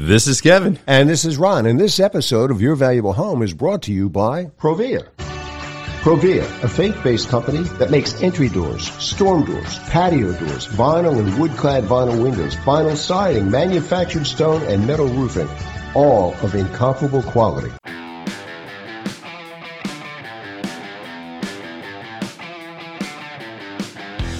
[0.00, 0.78] This is Kevin.
[0.86, 1.66] And this is Ron.
[1.66, 5.08] And this episode of Your Valuable Home is brought to you by Provia.
[6.02, 11.82] Provia, a faith-based company that makes entry doors, storm doors, patio doors, vinyl and wood-clad
[11.82, 15.48] vinyl windows, vinyl siding, manufactured stone, and metal roofing,
[15.96, 17.72] all of incomparable quality.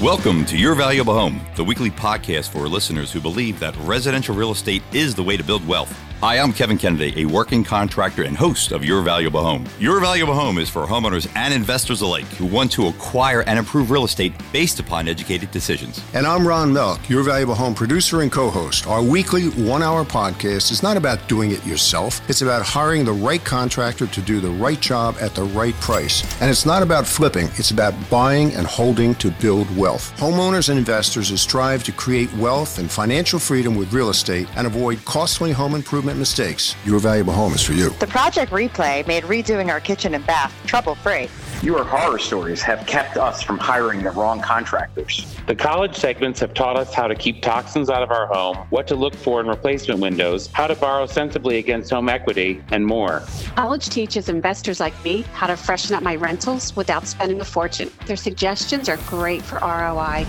[0.03, 4.53] Welcome to Your Valuable Home, the weekly podcast for listeners who believe that residential real
[4.53, 5.93] estate is the way to build wealth.
[6.21, 9.65] Hi, I'm Kevin Kennedy, a working contractor and host of Your Valuable Home.
[9.79, 13.93] Your Valuable Home is for homeowners and investors alike who want to acquire and improve
[13.93, 16.03] real estate based upon educated decisions.
[16.15, 18.89] And I'm Ron Melk, Your Valuable Home producer and co host.
[18.89, 23.13] Our weekly one hour podcast is not about doing it yourself, it's about hiring the
[23.13, 26.23] right contractor to do the right job at the right price.
[26.41, 29.88] And it's not about flipping, it's about buying and holding to build wealth.
[29.97, 34.67] Homeowners and investors who strive to create wealth and financial freedom with real estate and
[34.67, 36.77] avoid costly home improvement mistakes.
[36.85, 37.91] Your Valuable Home is for you.
[37.91, 41.29] The Project Replay made redoing our kitchen and bath trouble free.
[41.61, 45.27] Your horror stories have kept us from hiring the wrong contractors.
[45.49, 48.87] The college segments have taught us how to keep toxins out of our home, what
[48.89, 53.25] to look for in replacement windows, how to borrow sensibly against home equity, and more.
[53.57, 57.91] College teaches investors like me how to freshen up my rentals without spending a fortune.
[58.07, 60.27] Their suggestions are great for ROI.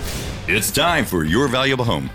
[0.47, 2.09] It's time for Your Valuable Home.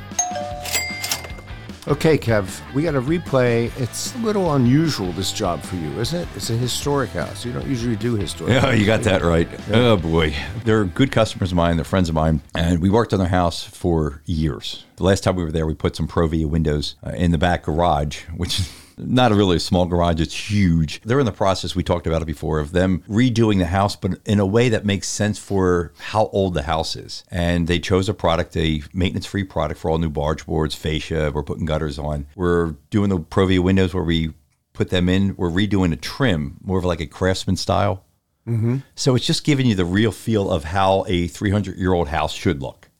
[1.86, 3.70] Okay, Kev, we got a replay.
[3.78, 6.28] It's a little unusual, this job for you, isn't it?
[6.34, 7.44] It's a historic house.
[7.44, 9.46] You don't usually do historic Yeah, you got that right.
[9.70, 10.34] Oh, boy.
[10.64, 11.76] They're good customers of mine.
[11.76, 12.40] They're friends of mine.
[12.54, 14.86] And we worked on their house for years.
[14.96, 17.64] The last time we were there, we put some Provia windows uh, in the back
[17.64, 20.20] garage, which is not a really a small garage.
[20.20, 21.00] It's huge.
[21.02, 24.18] They're in the process, we talked about it before, of them redoing the house, but
[24.24, 27.24] in a way that makes sense for how old the house is.
[27.30, 31.30] And they chose a product, a maintenance free product for all new barge boards, fascia.
[31.34, 32.26] We're putting gutters on.
[32.34, 34.34] We're doing the Provia windows where we
[34.72, 35.34] put them in.
[35.36, 38.04] We're redoing a trim, more of like a craftsman style.
[38.46, 38.78] Mm-hmm.
[38.94, 42.32] So it's just giving you the real feel of how a 300 year old house
[42.32, 42.90] should look.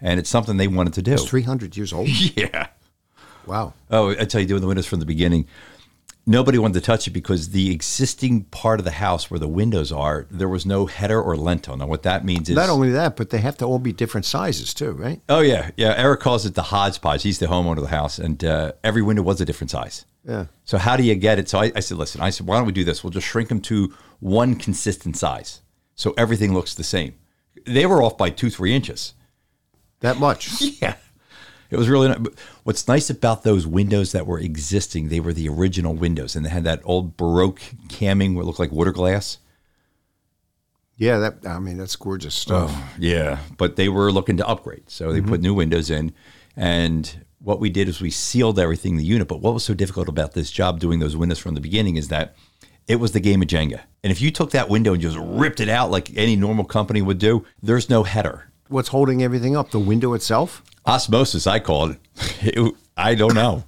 [0.00, 1.12] And it's something they wanted to do.
[1.12, 2.08] It's 300 years old.
[2.36, 2.68] yeah.
[3.50, 3.74] Wow.
[3.90, 5.48] Oh, I tell you, doing the windows from the beginning,
[6.24, 9.90] nobody wanted to touch it because the existing part of the house where the windows
[9.90, 11.76] are, there was no header or lintel.
[11.76, 14.24] Now, what that means is Not only that, but they have to all be different
[14.24, 15.20] sizes too, right?
[15.28, 15.94] Oh yeah, yeah.
[15.96, 17.24] Eric calls it the hodgepodge.
[17.24, 20.04] He's the homeowner of the house, and uh, every window was a different size.
[20.24, 20.46] Yeah.
[20.64, 21.48] So how do you get it?
[21.48, 23.02] So I, I said, listen, I said, why don't we do this?
[23.02, 25.60] We'll just shrink them to one consistent size,
[25.96, 27.14] so everything looks the same.
[27.66, 29.14] They were off by two, three inches.
[29.98, 30.62] That much.
[30.80, 30.94] Yeah.
[31.70, 32.18] It was really nice.
[32.64, 36.50] What's nice about those windows that were existing, they were the original windows and they
[36.50, 39.38] had that old Baroque camming where it looked like water glass.
[40.96, 42.94] Yeah, that I mean that's gorgeous oh, stuff.
[42.98, 43.38] Yeah.
[43.56, 44.90] But they were looking to upgrade.
[44.90, 45.42] So they put mm-hmm.
[45.42, 46.12] new windows in.
[46.56, 49.28] And what we did is we sealed everything in the unit.
[49.28, 52.08] But what was so difficult about this job doing those windows from the beginning is
[52.08, 52.36] that
[52.86, 53.80] it was the game of Jenga.
[54.02, 57.00] And if you took that window and just ripped it out like any normal company
[57.00, 58.50] would do, there's no header.
[58.68, 59.70] What's holding everything up?
[59.70, 60.62] The window itself?
[60.86, 61.98] Osmosis i call it,
[62.42, 63.64] It- i don't know.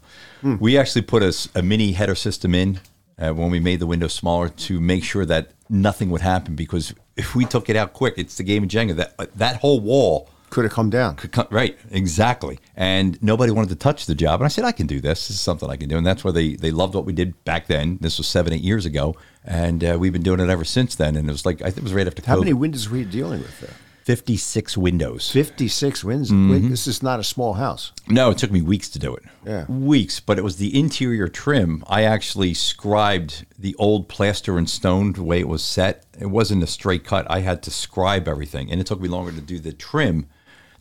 [0.58, 1.22] We actually put
[1.54, 2.80] a mini header system in
[3.16, 6.92] uh, when we made the window smaller to make sure that nothing would happen because
[7.16, 8.96] if we took it out quick it's the game of jenga.
[8.96, 11.14] That that whole wall Could have come down.
[11.14, 12.58] could come right exactly.
[12.74, 14.40] And nobody wanted to touch the job.
[14.40, 15.28] And i said i can do this.
[15.28, 15.96] This is something i can do.
[15.96, 17.98] And that's why they they loved what we did back then.
[18.00, 19.14] This was seven eight years ago.
[19.44, 21.14] And uh, we've been doing it ever since then.
[21.16, 22.40] And it was like i think it was right after How COVID.
[22.40, 23.76] many windows were you dealing with there?
[24.04, 26.30] 56 windows 56 windows.
[26.30, 26.70] Mm-hmm.
[26.70, 27.92] This is not a small house.
[28.08, 29.22] No, it took me weeks to do it.
[29.46, 29.66] Yeah.
[29.66, 31.84] Weeks, but it was the interior trim.
[31.86, 36.04] I actually scribed the old plaster and stone the way it was set.
[36.18, 37.26] It wasn't a straight cut.
[37.30, 40.26] I had to scribe everything, and it took me longer to do the trim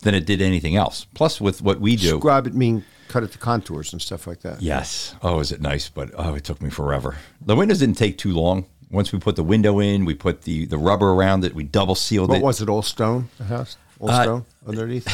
[0.00, 1.06] than it did anything else.
[1.14, 2.18] Plus, with what we do.
[2.18, 4.62] Scribe it mean cut it to contours and stuff like that.
[4.62, 5.14] Yes.
[5.22, 5.88] Oh, is it nice?
[5.88, 7.16] But oh, it took me forever.
[7.40, 8.66] The windows didn't take too long.
[8.92, 11.94] Once we put the window in, we put the, the rubber around it, we double
[11.94, 12.42] sealed What it.
[12.42, 12.68] What was it?
[12.68, 13.28] All stone?
[13.38, 13.76] The house?
[13.98, 15.08] All Uh, stone underneath?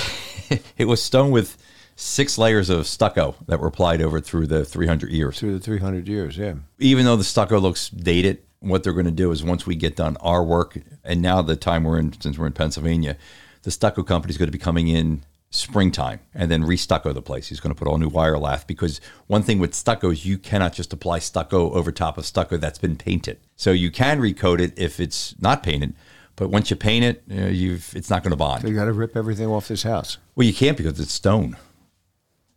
[0.78, 1.56] it was stone with
[1.94, 5.38] six layers of stucco that were applied over it through the 300 years.
[5.38, 6.54] Through the 300 years, yeah.
[6.78, 9.94] even though the stucco looks dated, what they're going to do is once we get
[9.94, 13.16] done our work, and now the time we're in, since we're in Pennsylvania,
[13.62, 17.48] the stucco company is going to be coming in springtime and then restucco the place.
[17.48, 20.36] He's going to put all new wire lath because one thing with stucco is you
[20.38, 23.38] cannot just apply stucco over top of stucco that's been painted.
[23.56, 25.94] So you can recoat it if it's not painted,
[26.36, 28.62] but once you paint it, you've it's not going to bond.
[28.62, 30.18] So you got to rip everything off this house.
[30.36, 31.56] Well, you can't because it's stone.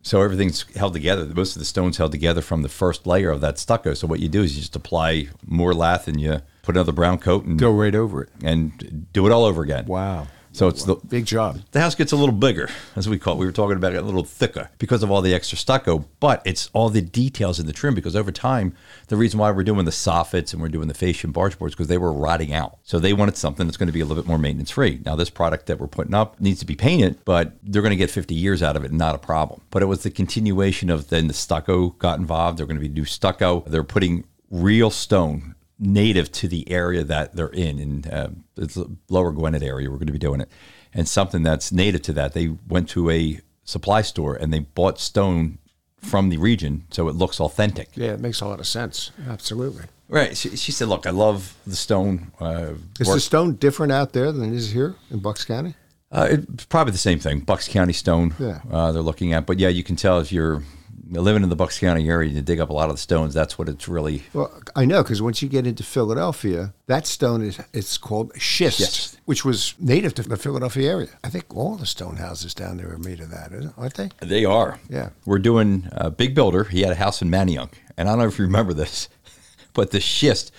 [0.04, 1.24] So everything's held together.
[1.26, 3.94] Most of the stone's held together from the first layer of that stucco.
[3.94, 7.18] So what you do is you just apply more lath and you put another brown
[7.18, 8.28] coat and Go right over it.
[8.42, 9.86] and do it all over again.
[9.86, 10.26] Wow.
[10.52, 11.60] So it's the Big job.
[11.72, 13.38] the house gets a little bigger, as we call it.
[13.38, 16.42] We were talking about it, a little thicker because of all the extra stucco, but
[16.44, 18.74] it's all the details in the trim because over time,
[19.08, 21.74] the reason why we're doing the soffits and we're doing the fascia and barge boards
[21.74, 22.78] because they were rotting out.
[22.82, 25.00] So they wanted something that's going to be a little bit more maintenance free.
[25.04, 27.96] Now, this product that we're putting up needs to be painted, but they're going to
[27.96, 29.62] get 50 years out of it, not a problem.
[29.70, 32.58] But it was the continuation of then the stucco got involved.
[32.58, 33.64] They're going to be new stucco.
[33.66, 38.86] They're putting real stone native to the area that they're in, in uh, it's the
[39.10, 39.90] Lower Gwynedd area.
[39.90, 40.48] We're going to be doing it,
[40.94, 42.32] and something that's native to that.
[42.32, 45.58] They went to a supply store and they bought stone
[45.98, 47.88] from the region, so it looks authentic.
[47.94, 49.10] Yeah, it makes a lot of sense.
[49.28, 49.84] Absolutely.
[50.08, 50.36] Right.
[50.36, 52.32] She, she said, "Look, I love the stone.
[52.40, 55.74] Uh, Is work- the stone different out there than it is here in Bucks County?
[56.10, 57.40] Uh, it's probably the same thing.
[57.40, 58.34] Bucks County stone.
[58.38, 58.60] Yeah.
[58.70, 60.62] Uh, they're looking at, but yeah, you can tell if you're
[61.10, 63.34] living in the Bucks County area, you dig up a lot of the stones.
[63.34, 64.22] That's what it's really.
[64.32, 68.78] Well, I know because once you get into Philadelphia, that stone is it's called schist,
[68.78, 69.20] Schist.
[69.24, 71.08] which was native to the Philadelphia area.
[71.22, 74.10] I think all the stone houses down there are made of that, aren't they?
[74.20, 74.78] They are.
[74.88, 75.10] Yeah.
[75.26, 76.64] We're doing a big builder.
[76.64, 79.08] He had a house in Manayunk, and I don't know if you remember this,
[79.74, 80.52] but the schist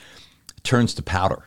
[0.63, 1.43] turns to powder,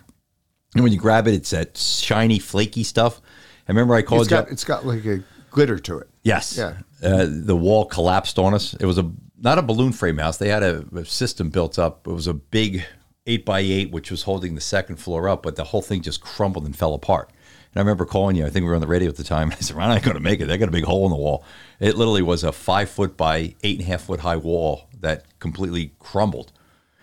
[0.75, 3.21] and when you grab it, it's that shiny, flaky stuff.
[3.69, 4.37] I remember, I called It's you.
[4.37, 6.09] got it's got like a glitter to it.
[6.23, 6.57] Yes.
[6.57, 6.77] Yeah.
[7.03, 8.75] Uh, the wall collapsed on us.
[8.75, 10.39] It was a not a balloon frame house.
[10.39, 12.07] They had a, a system built up.
[12.07, 12.85] It was a big
[13.27, 16.21] eight by eight, which was holding the second floor up, but the whole thing just
[16.21, 17.31] crumbled and fell apart.
[17.73, 18.47] And I remember calling you.
[18.47, 19.51] I think we were on the radio at the time.
[19.53, 20.47] I said, "We're not going to make it.
[20.47, 21.45] They got a big hole in the wall."
[21.81, 25.39] It literally was a five foot by eight and a half foot high wall that
[25.39, 26.53] completely crumbled.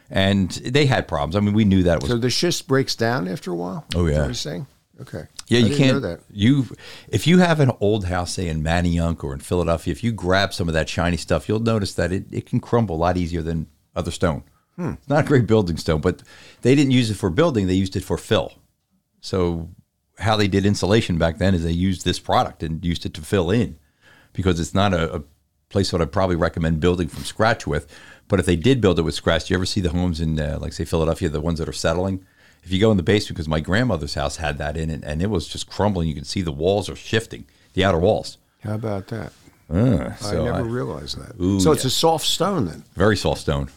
[0.09, 1.35] And they had problems.
[1.35, 3.85] I mean, we knew that was So the schist breaks down after a while.
[3.95, 4.25] Oh, yeah.
[4.25, 4.67] you're saying?
[5.01, 5.25] Okay.
[5.47, 6.21] Yeah, I you can't.
[6.31, 6.67] You,
[7.07, 10.53] if you have an old house, say in Manayunk or in Philadelphia, if you grab
[10.53, 13.41] some of that shiny stuff, you'll notice that it, it can crumble a lot easier
[13.41, 14.43] than other stone.
[14.75, 14.93] Hmm.
[14.93, 16.21] It's not a great building stone, but
[16.61, 18.53] they didn't use it for building; they used it for fill.
[19.19, 19.69] So,
[20.19, 23.21] how they did insulation back then is they used this product and used it to
[23.21, 23.77] fill in,
[24.31, 25.23] because it's not a, a
[25.69, 27.87] place that I'd probably recommend building from scratch with.
[28.27, 30.39] But if they did build it with scratch, do you ever see the homes in,
[30.39, 32.25] uh, like, say, Philadelphia, the ones that are settling?
[32.63, 35.21] If you go in the basement, because my grandmother's house had that in it, and
[35.21, 36.07] it was just crumbling.
[36.07, 38.37] You can see the walls are shifting, the outer walls.
[38.63, 39.33] How about that?
[39.73, 41.41] Uh, I never I- realized that.
[41.41, 41.87] Ooh, so it's yeah.
[41.87, 42.83] a soft stone then.
[42.95, 43.69] very soft stone.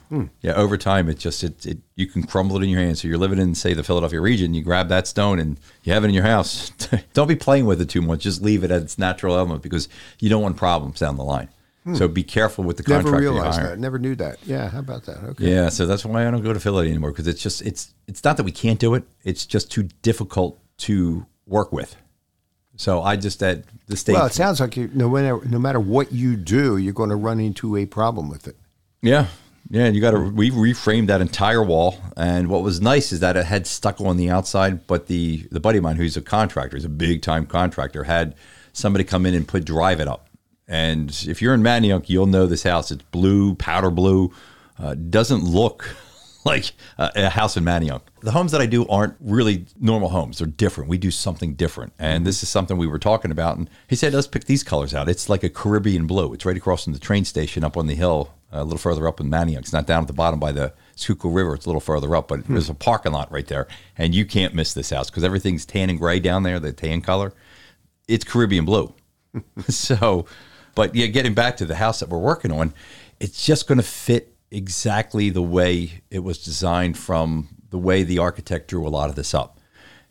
[0.42, 2.98] Yeah, over time, it just it, it you can crumble it in your hand.
[2.98, 6.04] So you're living in say the Philadelphia region, you grab that stone and you have
[6.04, 6.70] it in your house.
[7.14, 8.20] don't be playing with it too much.
[8.22, 9.88] Just leave it at its natural element because
[10.18, 11.48] you don't want problems down the line.
[11.94, 13.68] So be careful with the Never contractor you realized hire.
[13.70, 13.78] that.
[13.78, 14.38] Never knew that.
[14.44, 14.68] Yeah.
[14.68, 15.18] How about that?
[15.18, 15.52] Okay.
[15.54, 18.24] Yeah, so that's why I don't go to Philly anymore because it's just it's it's
[18.24, 19.04] not that we can't do it.
[19.22, 21.94] It's just too difficult to work with.
[22.76, 24.14] So I just at the state.
[24.14, 27.16] Well, it sounds like you, no matter no matter what you do, you're going to
[27.16, 28.56] run into a problem with it.
[29.02, 29.28] Yeah.
[29.68, 33.36] Yeah, you got to we reframed that entire wall, and what was nice is that
[33.36, 34.86] it had stucco on the outside.
[34.86, 38.36] But the the buddy of mine, who's a contractor, he's a big time contractor, had
[38.72, 40.25] somebody come in and put drive it up.
[40.68, 42.90] And if you're in Manayunk, you'll know this house.
[42.90, 44.32] It's blue, powder blue.
[44.78, 45.94] Uh, doesn't look
[46.44, 48.02] like a, a house in Manayunk.
[48.20, 50.38] The homes that I do aren't really normal homes.
[50.38, 50.90] They're different.
[50.90, 51.92] We do something different.
[51.98, 53.56] And this is something we were talking about.
[53.56, 55.08] And he said, let's pick these colors out.
[55.08, 56.32] It's like a Caribbean blue.
[56.32, 59.20] It's right across from the train station up on the hill, a little further up
[59.20, 59.60] in Manayunk.
[59.60, 61.54] It's not down at the bottom by the Schuylkill River.
[61.54, 63.69] It's a little further up, but there's a parking lot right there.
[63.96, 67.02] And you can't miss this house because everything's tan and gray down there, the tan
[67.02, 67.32] color.
[68.08, 68.94] It's Caribbean blue.
[69.69, 70.26] so,
[70.76, 72.73] but yeah, getting back to the house that we're working on,
[73.19, 78.19] it's just going to fit exactly the way it was designed from the way the
[78.19, 79.58] architect drew a lot of this up.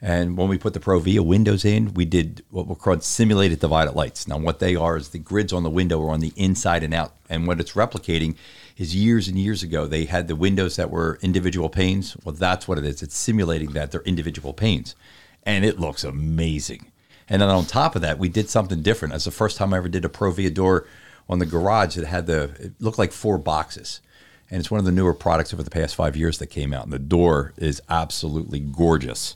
[0.01, 3.93] And when we put the Provia windows in, we did what were called simulated divided
[3.95, 4.27] lights.
[4.27, 6.93] Now, what they are is the grids on the window are on the inside and
[6.93, 7.13] out.
[7.29, 8.35] And what it's replicating
[8.75, 12.17] is years and years ago, they had the windows that were individual panes.
[12.23, 13.01] Well, that's what it is.
[13.01, 14.95] It's simulating that they're individual panes.
[15.43, 16.91] And it looks amazing.
[17.27, 19.13] And then on top of that, we did something different.
[19.13, 20.87] That's the first time I ever did a Provia door
[21.27, 21.95] on the garage.
[21.95, 24.01] that had the, it looked like four boxes.
[24.49, 26.83] And it's one of the newer products over the past five years that came out.
[26.83, 29.33] And the door is absolutely gorgeous.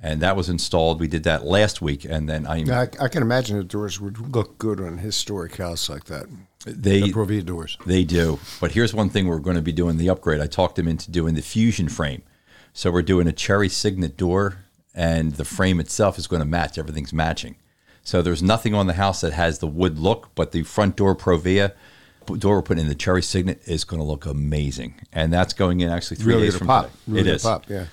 [0.00, 1.00] And that was installed.
[1.00, 2.04] We did that last week.
[2.04, 5.56] And then I, I, I can imagine the doors would look good on a historic
[5.56, 6.26] house like that.
[6.64, 7.76] they, The Provia doors.
[7.84, 8.38] They do.
[8.60, 10.40] But here's one thing we're going to be doing the upgrade.
[10.40, 12.22] I talked him into doing the fusion frame.
[12.72, 14.58] So we're doing a cherry signet door,
[14.94, 16.78] and the frame itself is going to match.
[16.78, 17.56] Everything's matching.
[18.02, 21.14] So there's nothing on the house that has the wood look, but the front door
[21.14, 21.72] Provia
[22.36, 25.00] door we're putting in the cherry signet is going to look amazing.
[25.12, 26.90] And that's going in actually three Really days from pop.
[27.06, 27.42] Really it is.
[27.42, 27.68] pop.
[27.68, 27.86] Yeah.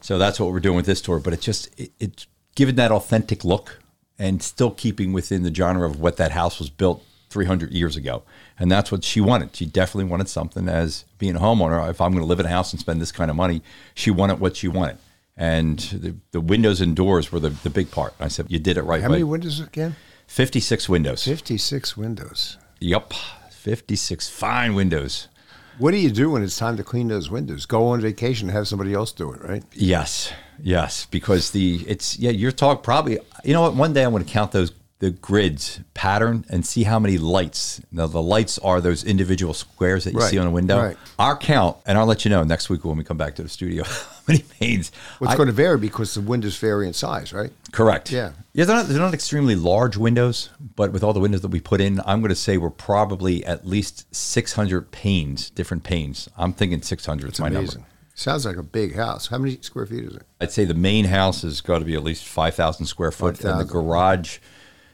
[0.00, 1.18] So that's what we're doing with this tour.
[1.18, 3.80] But it just it, it's giving that authentic look
[4.18, 8.22] and still keeping within the genre of what that house was built 300 years ago.
[8.58, 9.56] And that's what she wanted.
[9.56, 11.88] She definitely wanted something as being a homeowner.
[11.88, 13.62] If I'm going to live in a house and spend this kind of money,
[13.94, 14.98] she wanted what she wanted.
[15.36, 18.14] And the, the windows and doors were the, the big part.
[18.20, 19.02] I said, You did it right.
[19.02, 19.96] How many windows again?
[20.26, 21.24] 56 windows.
[21.24, 22.58] 56 windows.
[22.80, 23.12] Yep.
[23.50, 25.28] 56 fine windows.
[25.78, 27.64] What do you do when it's time to clean those windows?
[27.64, 29.64] Go on vacation and have somebody else do it, right?
[29.72, 30.30] Yes,
[30.62, 34.22] yes, because the it's yeah your talk probably you know what one day I'm going
[34.22, 37.80] to count those the grids pattern and see how many lights.
[37.90, 40.78] Now the lights are those individual squares that you Right, see on a window.
[40.78, 40.96] right.
[41.18, 43.48] Our count, and I'll let you know next week when we come back to the
[43.48, 44.92] studio how many panes.
[45.18, 47.50] Well, it's I- going to vary because the windows vary in size, right?
[47.72, 48.12] Correct.
[48.12, 48.32] Yeah.
[48.52, 51.60] Yeah, they're not, they're not extremely large windows, but with all the windows that we
[51.60, 56.28] put in, I'm going to say we're probably at least 600 panes, different panes.
[56.36, 57.80] I'm thinking 600 is It's my amazing.
[57.80, 57.86] number.
[58.14, 59.28] Sounds like a big house.
[59.28, 60.24] How many square feet is it?
[60.42, 63.60] I'd say the main house has got to be at least 5,000 square foot, and
[63.60, 63.68] the 5,000.
[63.72, 64.38] garage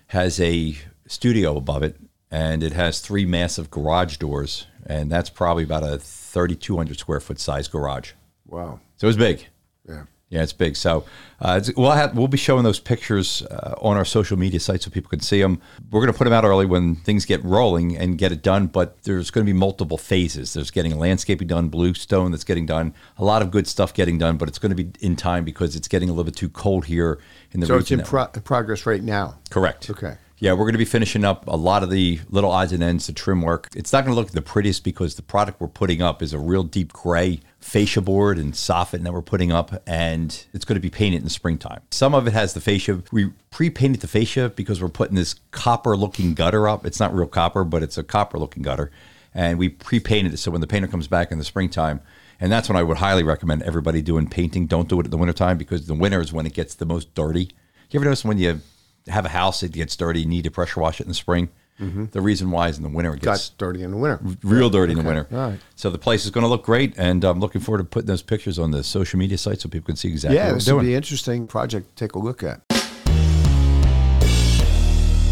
[0.09, 1.97] has a studio above it,
[2.31, 7.39] and it has three massive garage doors, and that's probably about a 3,200 square foot
[7.41, 8.13] size garage.
[8.47, 8.81] Wow.
[8.97, 9.47] So it's big.
[9.89, 10.05] Yeah.
[10.29, 10.75] Yeah, it's big.
[10.75, 11.05] So
[11.41, 14.83] uh, it's, we'll have, we'll be showing those pictures uh, on our social media site
[14.83, 15.61] so people can see them.
[15.91, 18.67] We're going to put them out early when things get rolling and get it done.
[18.67, 20.53] But there's going to be multiple phases.
[20.55, 24.37] There's getting landscaping done, bluestone that's getting done, a lot of good stuff getting done.
[24.37, 26.87] But it's going to be in time because it's getting a little bit too cold
[26.87, 27.21] here
[27.53, 29.39] in the So it's in pro- progress right now.
[29.51, 29.89] Correct.
[29.89, 30.17] Okay.
[30.39, 33.07] Yeah, we're going to be finishing up a lot of the little odds and ends,
[33.07, 33.71] the trim work.
[33.75, 36.39] It's not going to look the prettiest because the product we're putting up is a
[36.39, 40.81] real deep gray fascia board and soffit that we're putting up, and it's going to
[40.81, 41.81] be painted in the springtime.
[41.91, 43.03] Some of it has the fascia.
[43.11, 46.85] We pre-painted the fascia because we're putting this copper-looking gutter up.
[46.85, 48.91] It's not real copper, but it's a copper-looking gutter,
[49.33, 52.03] and we pre-painted it so when the painter comes back in the springtime.
[52.39, 54.67] And that's when I would highly recommend everybody doing painting.
[54.67, 57.15] Don't do it in the wintertime because the winter is when it gets the most
[57.15, 57.53] dirty.
[57.91, 58.61] You ever notice when you
[59.09, 61.49] have a house that gets dirty, you need to pressure wash it in the spring?
[61.81, 62.07] Mm-hmm.
[62.13, 64.19] The reason why is in the winter it Got gets dirty in the winter.
[64.43, 65.27] real dirty in the winter.
[65.31, 65.59] All right.
[65.75, 68.23] So the place is going to look great, and I'm looking forward to putting those
[68.23, 70.93] pictures on the social media site so people can see exactly Yeah, this would be
[70.93, 72.63] an interesting project to take a look at.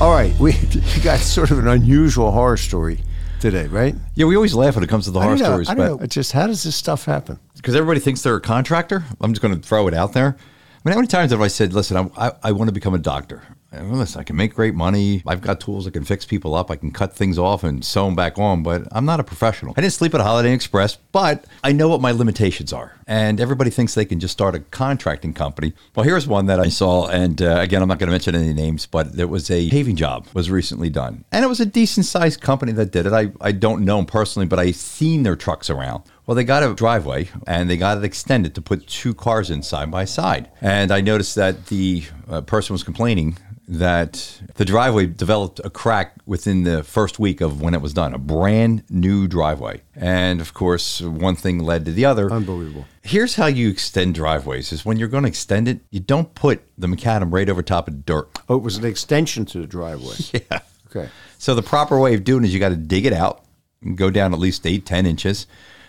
[0.00, 0.52] All right, we
[1.02, 3.00] got sort of an unusual horror story
[3.40, 3.95] today, right?
[4.14, 5.45] yeah, we always laugh when it comes to the I horror know.
[5.45, 5.99] stories, I but know.
[6.00, 7.38] It's just how does this stuff happen?
[7.57, 9.04] because everybody thinks they're a contractor.
[9.21, 10.37] I'm just going to throw it out there.
[10.37, 12.93] I mean, how many times have I said, "Listen, I'm, I I want to become
[12.93, 13.40] a doctor.
[13.83, 15.23] Listen, I can make great money.
[15.26, 15.87] I've got tools.
[15.87, 16.71] I can fix people up.
[16.71, 18.62] I can cut things off and sew them back on.
[18.62, 19.75] But I'm not a professional.
[19.76, 22.99] I didn't sleep at Holiday Inn Express, but I know what my limitations are.
[23.07, 25.75] And everybody thinks they can just start a contracting company.
[25.95, 28.54] Well, here's one that I saw, and uh, again, I'm not going to mention any
[28.54, 32.07] names, but there was a paving job was recently done, and it was a decent
[32.07, 33.12] sized company that did it.
[33.12, 36.04] I I don't know them personally, but I've seen their trucks around.
[36.26, 39.62] Well, they got a driveway and they got it extended to put two cars in
[39.62, 40.50] side by side.
[40.62, 46.14] And I noticed that the uh, person was complaining that the driveway developed a crack
[46.26, 49.80] within the first week of when it was done, a brand new driveway.
[49.94, 52.30] And of course, one thing led to the other.
[52.30, 52.87] Unbelievable.
[53.02, 56.62] Here's how you extend driveways is when you're going to extend it, you don't put
[56.76, 58.28] the macadam right over top of dirt.
[58.49, 60.14] Oh, it was an extension to the driveway.
[60.50, 60.61] Yeah.
[60.88, 61.09] Okay.
[61.38, 63.44] So the proper way of doing it is you got to dig it out
[63.83, 65.47] and go down at least eight, ten inches.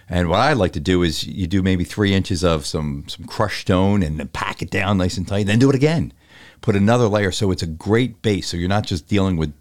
[0.10, 3.26] And what I like to do is you do maybe three inches of some some
[3.26, 5.48] crushed stone and then pack it down nice and tight.
[5.48, 6.14] Then do it again.
[6.66, 8.48] Put another layer so it's a great base.
[8.48, 9.54] So you're not just dealing with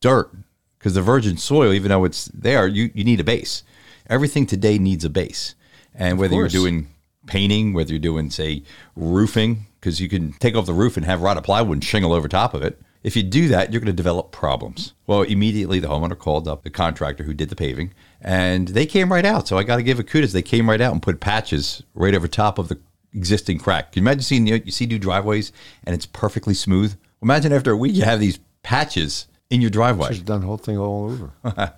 [0.00, 0.28] dirt
[0.76, 3.62] because the virgin soil, even though it's there, you, you need a base.
[4.08, 5.54] Everything today needs a base.
[5.94, 6.88] And whether you're doing
[7.28, 8.64] painting, whether you're doing, say,
[8.96, 12.26] roofing, because you can take off the roof and have rotted plywood and shingle over
[12.26, 12.76] top of it.
[13.04, 14.94] If you do that, you're going to develop problems.
[15.06, 19.12] Well, immediately the homeowner called up the contractor who did the paving, and they came
[19.12, 19.46] right out.
[19.46, 20.32] So I got to give a kudos.
[20.32, 22.80] They came right out and put patches right over top of the
[23.14, 23.92] existing crack.
[23.92, 25.52] Can you imagine seeing you see new driveways
[25.84, 26.94] and it's perfectly smooth?
[27.22, 30.14] Imagine after a week you have these patches in your driveway.
[30.14, 31.32] Should done the whole thing all over.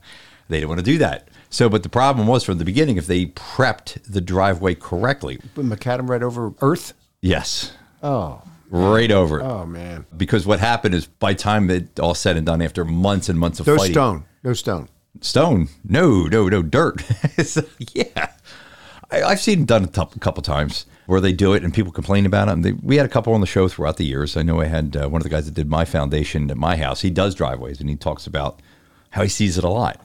[0.46, 1.28] They didn't want to do that.
[1.48, 5.64] So, but the problem was from the beginning, if they prepped the driveway correctly, Put
[5.64, 6.92] macadam right over earth.
[7.22, 7.72] yes,
[8.02, 9.42] Oh, right over it.
[9.42, 10.04] oh man.
[10.14, 13.58] Because what happened is by time it all said and done, after months and months
[13.58, 14.24] of No fighting, stone.
[14.42, 14.88] No stone.
[15.22, 17.02] stone, no, no, no, dirt.
[17.42, 17.62] So,
[17.94, 18.30] yeah,
[19.10, 22.26] I, I've seen done a tou- couple times where they do it and people complain
[22.26, 22.62] about it.
[22.62, 24.36] They, we had a couple on the show throughout the years.
[24.36, 26.76] I know I had uh, one of the guys that did my foundation at my
[26.76, 27.02] house.
[27.02, 28.60] He does driveways and he talks about
[29.10, 30.00] how he sees it a lot.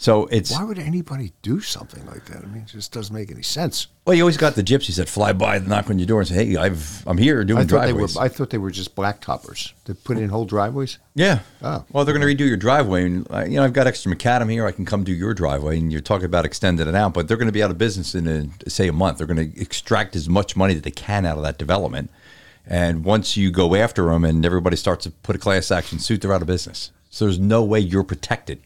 [0.00, 2.38] So it's Why would anybody do something like that?
[2.42, 3.86] I mean, it just doesn't make any sense.
[4.06, 6.28] well, you always got the gypsies that fly by, and knock on your door, and
[6.28, 7.80] say, "Hey, I've I'm here doing I they were.
[7.80, 10.96] driveways." I thought they were just blacktoppers that put in whole driveways.
[11.14, 11.40] yeah.
[11.62, 11.84] Oh.
[11.92, 14.50] Well, they're going to redo your driveway, and uh, you know I've got extra macadam
[14.50, 14.64] here.
[14.64, 17.36] I can come do your driveway, and you're talking about extending it out, but they're
[17.36, 19.18] going to be out of business in a, say a month.
[19.18, 22.10] They're going to extract as much money that they can out of that development,
[22.66, 26.22] and once you go after them, and everybody starts to put a class action suit,
[26.22, 26.90] they're out of business.
[27.10, 28.62] So there's no way you're protected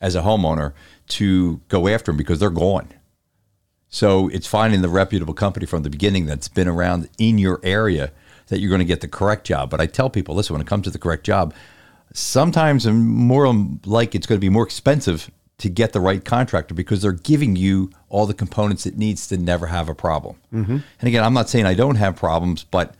[0.00, 0.72] as a homeowner
[1.08, 2.88] to go after them because they're gone.
[3.88, 8.12] So it's finding the reputable company from the beginning that's been around in your area
[8.46, 9.70] that you're going to get the correct job.
[9.70, 11.52] But I tell people, listen, when it comes to the correct job,
[12.12, 13.52] sometimes I'm more
[13.84, 17.54] like it's going to be more expensive to get the right contractor because they're giving
[17.54, 20.36] you all the components it needs to never have a problem.
[20.52, 20.72] Mm-hmm.
[20.72, 22.94] And again, I'm not saying I don't have problems, but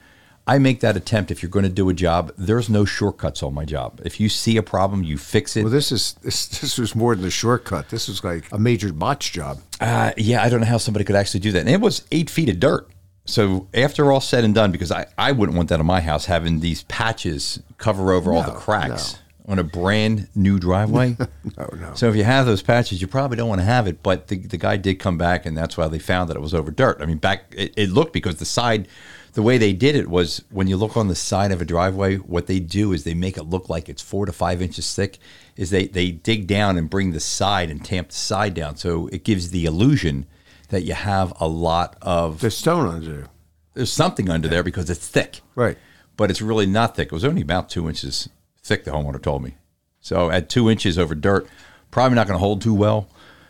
[0.46, 1.30] I make that attempt.
[1.30, 4.00] If you're going to do a job, there's no shortcuts on my job.
[4.04, 5.62] If you see a problem, you fix it.
[5.62, 7.88] Well, this is this, this was more than a shortcut.
[7.90, 9.60] This was like a major botch job.
[9.80, 11.60] Uh, yeah, I don't know how somebody could actually do that.
[11.60, 12.88] And it was eight feet of dirt.
[13.26, 16.24] So after all said and done, because I, I wouldn't want that in my house,
[16.24, 21.16] having these patches cover over all the No, cracks on a brand new driveway.
[21.56, 21.94] No, no.
[21.94, 24.02] So if you have those patches, you probably don't want to have it.
[24.02, 26.54] But the, the guy did come back, and that's why they found that it was
[26.54, 26.98] over dirt.
[27.00, 28.88] I mean, back it, it looked because the side,
[29.32, 32.16] the way they did it was when you look on the side of a driveway,
[32.16, 35.18] what they do is they make it look like it's four to five inches thick.
[35.56, 39.08] Is they they dig down and bring the side and tamp the side down, so
[39.08, 40.26] it gives the illusion
[40.68, 43.26] that you have a lot of There's stone under there.
[43.74, 45.40] there's something under there because it's thick.
[45.54, 45.76] Right.
[46.16, 47.06] But it's really not thick.
[47.06, 48.28] It was only about two inches
[48.62, 49.56] thick, the homeowner told me.
[50.00, 51.48] So at two inches over dirt,
[51.90, 53.08] probably not going to hold too well.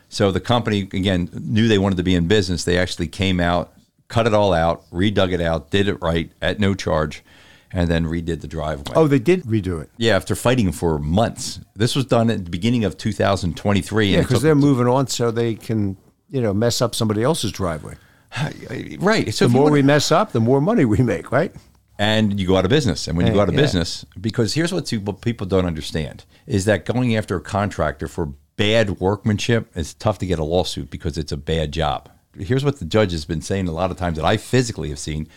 [0.09, 2.63] So the company, again, knew they wanted to be in business.
[2.63, 3.73] They actually came out,
[4.11, 7.23] cut it all out, redug it out, did it right at no charge,
[7.71, 8.93] and then redid the driveway.
[8.95, 9.89] Oh, they did redo it.
[9.97, 11.61] Yeah, after fighting for months.
[11.75, 14.07] This was done at the beginning of 2023.
[14.13, 15.95] Yeah, because they're moving on so they can,
[16.29, 17.95] you know, mess up somebody else's driveway.
[18.99, 19.33] right.
[19.33, 21.55] So The more wanna- we mess up, the more money we make, right?
[21.99, 23.07] and you go out of business.
[23.07, 23.61] And when you go out of yeah.
[23.61, 28.33] business, because here's what people people don't understand is that going after a contractor for
[28.55, 32.09] bad workmanship is tough to get a lawsuit because it's a bad job.
[32.37, 34.99] Here's what the judge has been saying a lot of times that I physically have
[34.99, 35.27] seen.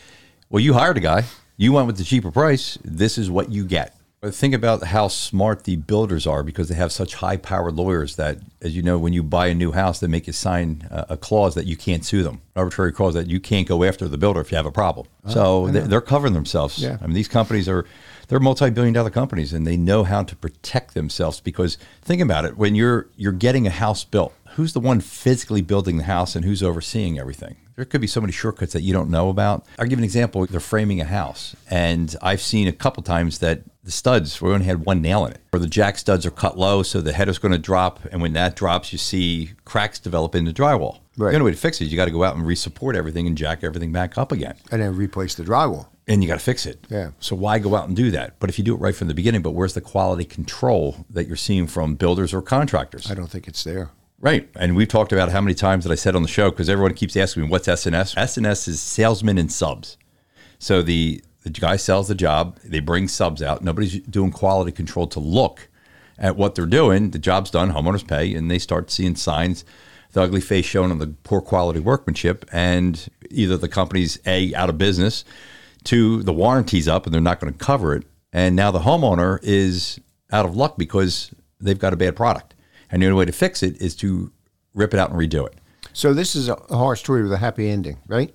[0.50, 1.24] Well, you hired a guy,
[1.56, 2.78] you went with the cheaper price.
[2.84, 3.96] This is what you get.
[4.20, 8.16] But think about how smart the builders are because they have such high powered lawyers
[8.16, 11.06] that, as you know, when you buy a new house, they make you sign a,
[11.10, 14.16] a clause that you can't sue them, arbitrary clause that you can't go after the
[14.16, 15.06] builder if you have a problem.
[15.26, 16.78] Oh, so they, they're covering themselves.
[16.78, 16.96] Yeah.
[17.02, 17.84] I mean, these companies are
[18.28, 22.56] they're multi-billion dollar companies and they know how to protect themselves because think about it
[22.56, 26.44] when you're you're getting a house built who's the one physically building the house and
[26.44, 29.86] who's overseeing everything there could be so many shortcuts that you don't know about i'll
[29.86, 33.90] give an example they're framing a house and i've seen a couple times that the
[33.90, 36.82] studs we only had one nail in it or the jack studs are cut low
[36.82, 40.44] so the header's going to drop and when that drops you see cracks develop in
[40.44, 41.30] the drywall Right.
[41.30, 43.28] the only way to fix it is you got to go out and resupport everything
[43.28, 45.86] and jack everything back up again And then replace the drywall.
[46.08, 46.84] and you got to fix it.
[46.90, 47.10] Yeah.
[47.20, 48.34] So why go out and do that?
[48.40, 51.28] But if you do it right from the beginning, but where's the quality control that
[51.28, 53.08] you're seeing from builders or contractors?
[53.10, 53.90] I don't think it's there.
[54.24, 54.48] Right.
[54.56, 56.94] And we've talked about how many times that I said on the show because everyone
[56.94, 58.14] keeps asking me what's SNS.
[58.14, 59.98] SNS is salesmen and subs.
[60.58, 63.62] So the the guy sells the job, they bring subs out.
[63.62, 65.68] Nobody's doing quality control to look
[66.18, 67.10] at what they're doing.
[67.10, 69.62] The job's done, homeowners pay, and they start seeing signs,
[70.12, 74.70] the ugly face shown on the poor quality workmanship, and either the company's a out
[74.70, 75.26] of business,
[75.82, 79.38] two the warranty's up and they're not going to cover it, and now the homeowner
[79.42, 80.00] is
[80.32, 82.53] out of luck because they've got a bad product,
[82.94, 84.30] and the only way to fix it is to
[84.72, 85.56] rip it out and redo it.
[85.92, 88.32] So this is a horror story with a happy ending, right?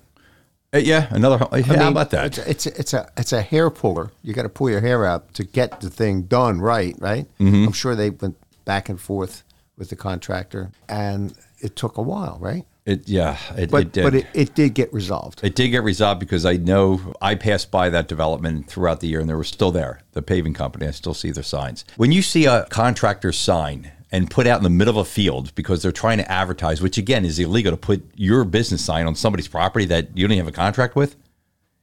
[0.74, 1.38] Uh, yeah, another.
[1.38, 2.38] How I mean, about that?
[2.38, 4.12] It's a, it's a, it's a it's a hair puller.
[4.22, 7.26] You got to pull your hair out to get the thing done right, right?
[7.38, 7.66] Mm-hmm.
[7.68, 9.42] I'm sure they went back and forth
[9.78, 12.66] with the contractor, and it took a while, right?
[12.84, 14.04] It yeah, it, But it did.
[14.04, 15.40] but it, it did get resolved.
[15.42, 19.20] It did get resolved because I know I passed by that development throughout the year
[19.20, 20.00] and they were still there.
[20.12, 21.84] The paving company, I still see their signs.
[21.96, 25.54] When you see a contractor sign and put out in the middle of a field
[25.54, 29.14] because they're trying to advertise, which again is illegal to put your business sign on
[29.14, 31.16] somebody's property that you don't even have a contract with,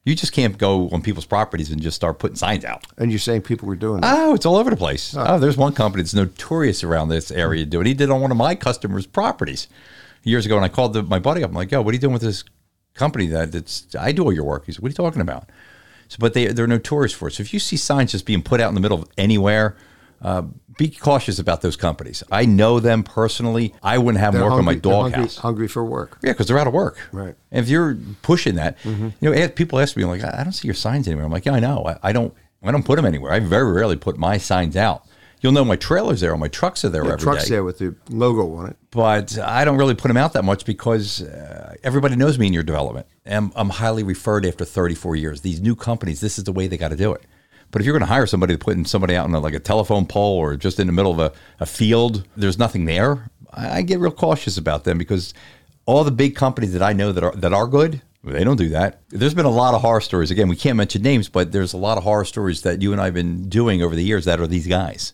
[0.04, 2.86] you just can't go on people's properties and just start putting signs out.
[2.98, 4.18] and you're saying people were doing that.
[4.18, 5.16] Oh, it's all over the place.
[5.18, 7.86] Oh, there's one company that's notorious around this area doing.
[7.86, 9.68] He did it on one of my customers' properties
[10.24, 11.50] years ago, and I called the, my buddy up.
[11.50, 12.44] I'm like, "Yo, what are you doing with this
[12.94, 15.50] company that that's I do all your work?" He said, "What are you talking about?"
[16.08, 17.34] So, but they they're notorious for it.
[17.34, 19.76] So if you see signs just being put out in the middle of anywhere,
[20.22, 20.44] uh,
[20.78, 22.24] be cautious about those companies.
[22.32, 23.74] I know them personally.
[23.82, 25.38] I wouldn't have them work on my hungry- they're hungry, doghouse.
[25.38, 26.18] hungry for work.
[26.24, 26.98] Yeah, because they're out of work.
[27.12, 27.36] Right.
[27.52, 30.76] And if you're pushing that, you know, people ask me like, I don't see your
[30.76, 31.26] signs anywhere.
[31.26, 31.84] I'm like, yeah, I know.
[31.88, 32.34] I, I don't.
[32.64, 33.32] I don't put them anywhere.
[33.32, 35.04] I very rarely put my signs out.
[35.42, 37.52] You'll know my trailers there or my trucks are there The every truck's day.
[37.52, 38.78] there with the logo on it.
[38.90, 42.54] But I don't really put them out that much because uh, everybody knows me in
[42.54, 43.06] your development.
[43.28, 45.42] I'm, I'm highly referred after 34 years.
[45.42, 47.22] These new companies, this is the way they got to do it.
[47.72, 49.54] But if you're going to hire somebody to put in somebody out on a, like
[49.54, 53.30] a telephone pole or just in the middle of a, a field, there's nothing there.
[53.52, 55.34] I, I get real cautious about them because
[55.86, 58.70] all the big companies that I know that are that are good, they don't do
[58.70, 59.02] that.
[59.10, 60.32] There's been a lot of horror stories.
[60.32, 63.02] Again, we can't mention names, but there's a lot of horror stories that you and
[63.02, 65.14] I have been doing over the years that are these guys.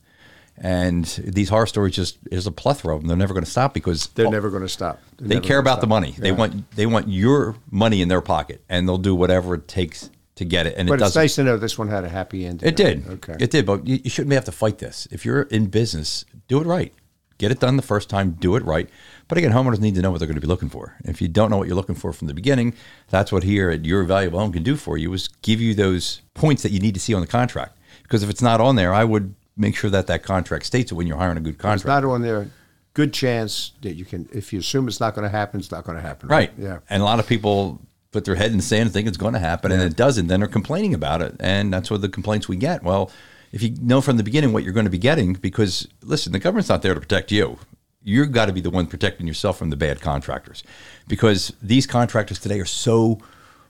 [0.56, 3.08] And these horror stories just is a plethora of them.
[3.08, 5.02] They're never going to stop because They're never going to stop.
[5.18, 5.89] They're they care about the stop.
[5.89, 6.16] money.
[6.18, 10.12] They want they want your money in their pocket, and they'll do whatever it takes
[10.36, 10.76] to get it.
[10.78, 12.67] And But it it's nice to know this one had a happy ending.
[12.67, 13.08] It did.
[13.08, 13.36] Okay.
[13.39, 15.08] It did, but you, you shouldn't have to fight this.
[15.12, 16.93] If you're in business, do it right.
[17.38, 18.89] Get it done the first time, do it right.
[19.28, 20.96] But again, homeowners need to know what they're going to be looking for.
[21.04, 22.74] If you don't know what you're looking for from the beginning,
[23.10, 26.22] that's what here at Your Valuable Home can do for you is give you those
[26.36, 27.78] points that you need to see on the contract.
[28.04, 30.96] Because if it's not on there, I would make sure that that contract states it
[30.96, 31.82] when you're hiring a good contract.
[31.82, 32.50] It's not on there.
[32.93, 35.84] Good chance that you can, if you assume it's not going to happen, it's not
[35.84, 36.30] going to happen.
[36.30, 36.52] Right.
[36.58, 36.80] Yeah.
[36.89, 37.82] And a lot of people
[38.13, 40.28] put their head in the sand and think it's going to happen, and it doesn't.
[40.28, 42.84] Then they're complaining about it, and that's what the complaints we get.
[42.84, 43.12] Well,
[43.52, 46.39] if you know from the beginning what you're going to be getting, because listen, the
[46.39, 47.60] government's not there to protect you.
[48.06, 50.63] You've got to be the one protecting yourself from the bad contractors,
[51.08, 53.19] because these contractors today are so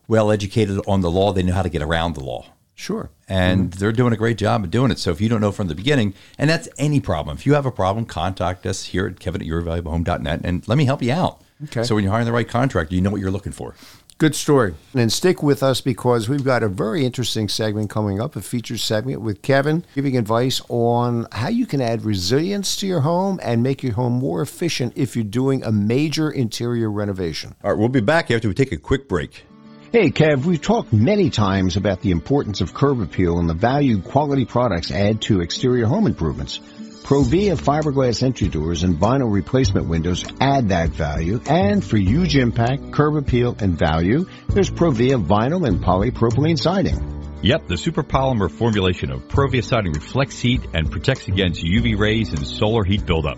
[0.08, 3.10] well educated on the law, they know how to get around the law Sure.
[3.30, 3.80] and Mm-hmm.
[3.80, 4.98] they're doing a great job of doing it.
[5.00, 7.66] So if you don't know from the beginning, and that's any problem, if you have
[7.68, 11.42] a problem, contact us here at Kevin at yourvaluablehome.net and let me help you out.
[11.66, 11.84] Okay.
[11.84, 13.76] So when you're hiring the right contractor, you know what you're looking for.
[14.18, 14.76] Good story.
[14.94, 18.78] And stick with us because we've got a very interesting segment coming up, a feature
[18.78, 23.64] segment with Kevin giving advice on how you can add resilience to your home and
[23.64, 27.56] make your home more efficient if you're doing a major interior renovation.
[27.64, 29.46] All right, we'll be back after we take a quick break.
[29.92, 34.02] Hey, Kev, we've talked many times about the importance of curb appeal and the value
[34.02, 36.60] quality products add to exterior home improvements.
[37.04, 41.42] Provia fiberglass entry doors and vinyl replacement windows add that value.
[41.48, 47.40] And for huge impact, curb appeal, and value, there's Provia vinyl and polypropylene siding.
[47.42, 52.30] Yep, the super polymer formulation of Provia siding reflects heat and protects against UV rays
[52.30, 53.38] and solar heat buildup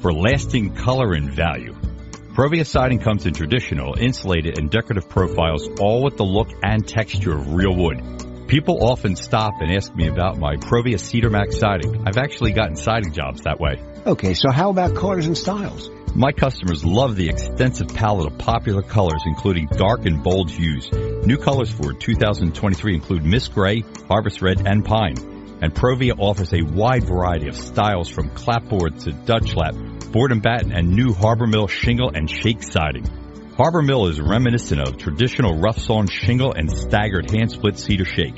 [0.00, 1.74] for lasting color and value.
[2.34, 7.32] Provia siding comes in traditional, insulated, and decorative profiles, all with the look and texture
[7.32, 8.25] of real wood.
[8.48, 12.06] People often stop and ask me about my Provia Cedar Max siding.
[12.06, 13.82] I've actually gotten siding jobs that way.
[14.06, 15.90] Okay, so how about colors and styles?
[16.14, 20.88] My customers love the extensive palette of popular colors, including dark and bold hues.
[20.92, 25.16] New colors for 2023 include Mist Gray, Harvest Red, and Pine.
[25.60, 29.74] And Provia offers a wide variety of styles from clapboard to Dutch lap,
[30.12, 33.25] board and batten, and new Harbor Mill shingle and shake siding.
[33.56, 38.34] Harbor Mill is reminiscent of traditional rough sawn shingle and staggered hand split cedar shake.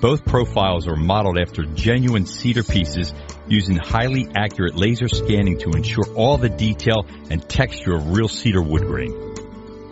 [0.00, 3.12] Both profiles are modeled after genuine cedar pieces
[3.46, 8.62] using highly accurate laser scanning to ensure all the detail and texture of real cedar
[8.62, 9.12] wood grain.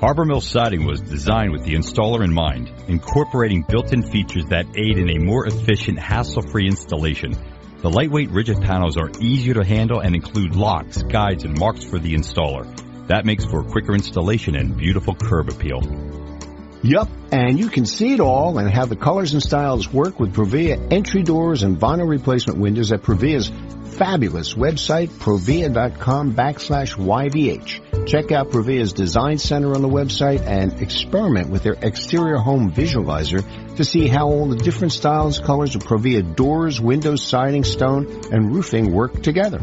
[0.00, 4.96] Harbor Mill siding was designed with the installer in mind, incorporating built-in features that aid
[4.96, 7.32] in a more efficient, hassle-free installation.
[7.82, 11.98] The lightweight rigid panels are easier to handle and include locks, guides, and marks for
[11.98, 12.66] the installer.
[13.10, 15.82] That makes for quicker installation and beautiful curb appeal.
[16.80, 20.32] Yup, and you can see it all and how the colors and styles work with
[20.32, 23.50] Provia entry doors and vinyl replacement windows at Provia's
[23.96, 28.06] fabulous website, provia.com backslash YVH.
[28.06, 33.74] Check out Provia's design center on the website and experiment with their exterior home visualizer
[33.74, 38.54] to see how all the different styles, colors of Provia doors, windows, siding, stone, and
[38.54, 39.60] roofing work together.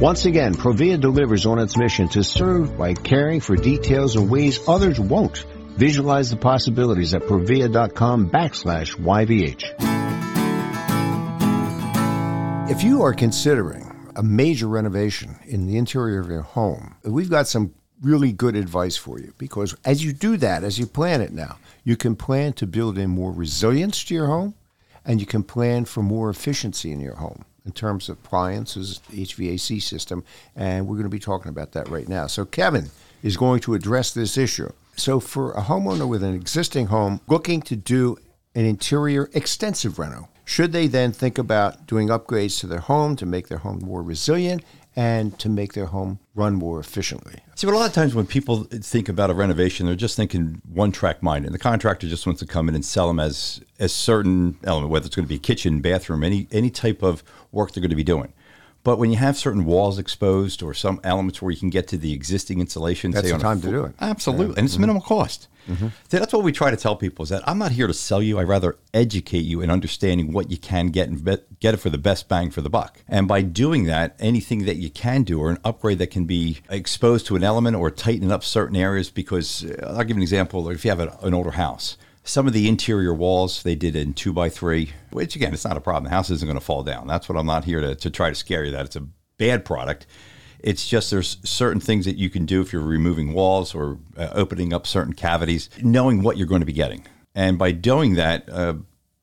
[0.00, 4.60] Once again, Provia delivers on its mission to serve by caring for details in ways
[4.68, 5.44] others won't.
[5.70, 9.64] Visualize the possibilities at provia.com backslash YVH.
[12.70, 17.48] If you are considering a major renovation in the interior of your home, we've got
[17.48, 21.32] some really good advice for you because as you do that, as you plan it
[21.32, 24.54] now, you can plan to build in more resilience to your home
[25.04, 29.82] and you can plan for more efficiency in your home in terms of appliances, HVAC
[29.82, 30.24] system,
[30.56, 32.26] and we're going to be talking about that right now.
[32.26, 32.86] So Kevin
[33.22, 34.70] is going to address this issue.
[34.96, 38.16] So for a homeowner with an existing home looking to do
[38.54, 43.26] an interior extensive reno, should they then think about doing upgrades to their home to
[43.26, 44.64] make their home more resilient
[44.98, 47.36] and to make their home run more efficiently?
[47.54, 50.60] See, but a lot of times when people think about a renovation, they're just thinking
[50.68, 53.60] one track mind, and the contractor just wants to come in and sell them as
[53.78, 57.72] a certain element, whether it's going to be kitchen, bathroom, any any type of work
[57.72, 58.32] they're going to be doing.
[58.88, 61.98] But when you have certain walls exposed or some elements where you can get to
[61.98, 63.92] the existing insulation, That's say the time to do it.
[64.00, 65.46] Absolutely, and it's minimal cost.
[65.68, 68.22] So that's what we try to tell people is that I'm not here to sell
[68.22, 68.38] you.
[68.38, 71.90] I rather educate you in understanding what you can get and be- get it for
[71.90, 73.02] the best bang for the buck.
[73.06, 76.60] And by doing that, anything that you can do or an upgrade that can be
[76.70, 79.10] exposed to an element or tighten up certain areas.
[79.10, 80.66] Because uh, I'll give an example.
[80.70, 81.98] If you have a, an older house,
[82.28, 85.78] some of the interior walls they did in two by three, which again, it's not
[85.78, 86.04] a problem.
[86.04, 87.06] The house isn't going to fall down.
[87.06, 89.06] That's what I'm not here to, to try to scare you that it's a
[89.38, 90.06] bad product.
[90.58, 94.28] It's just there's certain things that you can do if you're removing walls or uh,
[94.32, 97.06] opening up certain cavities, knowing what you're going to be getting.
[97.34, 98.74] And by doing that, uh,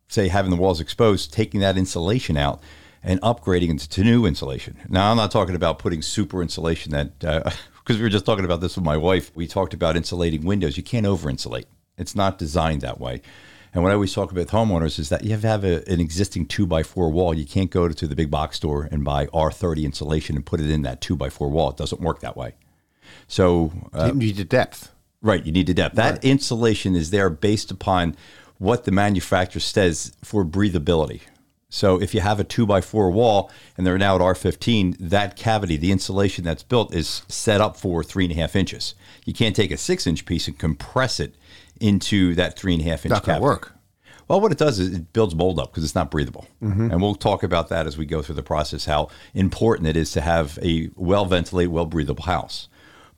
[0.07, 2.63] say having the walls exposed, taking that insulation out,
[3.03, 4.77] and upgrading into to new insulation.
[4.89, 8.61] Now, I'm not talking about putting super insulation that, because we were just talking about
[8.61, 9.31] this with my wife.
[9.35, 10.75] We talked about insulating windows.
[10.75, 13.21] You can't over insulate, it's not designed that way.
[13.73, 15.87] And what I always talk about with homeowners is that you have to have a,
[15.91, 17.33] an existing two by four wall.
[17.33, 20.69] You can't go to the big box store and buy R30 insulation and put it
[20.69, 21.71] in that two by four wall.
[21.71, 22.53] It doesn't work that way.
[23.27, 24.91] So uh, you need the depth.
[25.21, 25.95] Right, you need the depth.
[25.95, 26.23] That right.
[26.23, 28.15] insulation is there based upon
[28.59, 31.21] what the manufacturer says for breathability.
[31.67, 35.35] So if you have a two by four wall and they're now at R15, that
[35.35, 38.95] cavity, the insulation that's built, is set up for three and a half inches.
[39.25, 41.35] You can't take a six inch piece and compress it
[41.79, 43.73] into that three and a half inch not work.
[44.27, 46.47] Well, what it does is it builds mold up because it's not breathable.
[46.61, 46.91] Mm-hmm.
[46.91, 50.11] And we'll talk about that as we go through the process, how important it is
[50.11, 52.67] to have a well ventilated, well breathable house.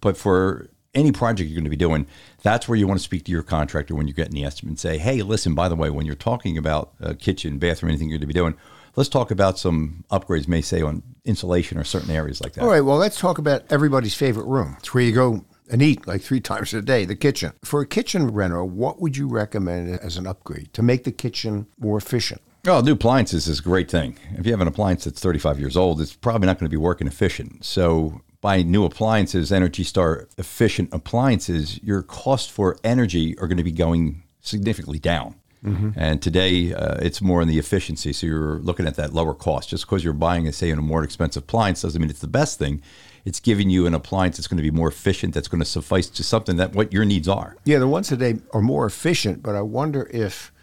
[0.01, 2.07] But for any project you're going to be doing,
[2.41, 4.79] that's where you want to speak to your contractor when you're getting the estimate and
[4.79, 8.17] say, hey, listen, by the way, when you're talking about a kitchen, bathroom, anything you're
[8.17, 8.55] going to be doing,
[8.95, 12.63] let's talk about some upgrades, may say, on insulation or certain areas like that.
[12.63, 14.75] All right, well, let's talk about everybody's favorite room.
[14.79, 17.53] It's where you go and eat like three times a day, the kitchen.
[17.63, 21.67] For a kitchen renter, what would you recommend as an upgrade to make the kitchen
[21.79, 22.41] more efficient?
[22.65, 24.17] Well, new appliances is a great thing.
[24.37, 26.75] If you have an appliance that's 35 years old, it's probably not going to be
[26.75, 27.63] working efficient.
[27.63, 33.63] So, buying new appliances, Energy Star efficient appliances, your cost for energy are going to
[33.63, 35.35] be going significantly down.
[35.63, 35.91] Mm-hmm.
[35.95, 38.13] And today, uh, it's more in the efficiency.
[38.13, 39.69] So you're looking at that lower cost.
[39.69, 42.81] Just because you're buying, say, a more expensive appliance doesn't mean it's the best thing
[43.27, 46.07] it's giving you an appliance that's going to be more efficient, that's going to suffice
[46.07, 47.57] to something that what your needs are.
[47.65, 50.53] Yeah, the ones today are more efficient, but I wonder if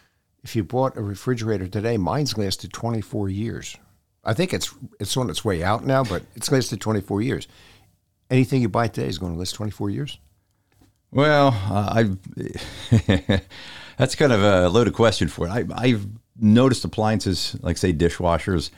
[0.42, 3.77] if you bought a refrigerator today, mine's lasted 24 years.
[4.24, 7.48] I think it's it's on its way out now, but it's lasted 24 years.
[8.31, 10.18] Anything you buy today is going to last 24 years.
[11.11, 13.40] Well, uh, I
[13.98, 15.50] that's kind of a loaded question for it.
[15.50, 16.07] I, I've
[16.40, 18.70] noticed appliances like say dishwashers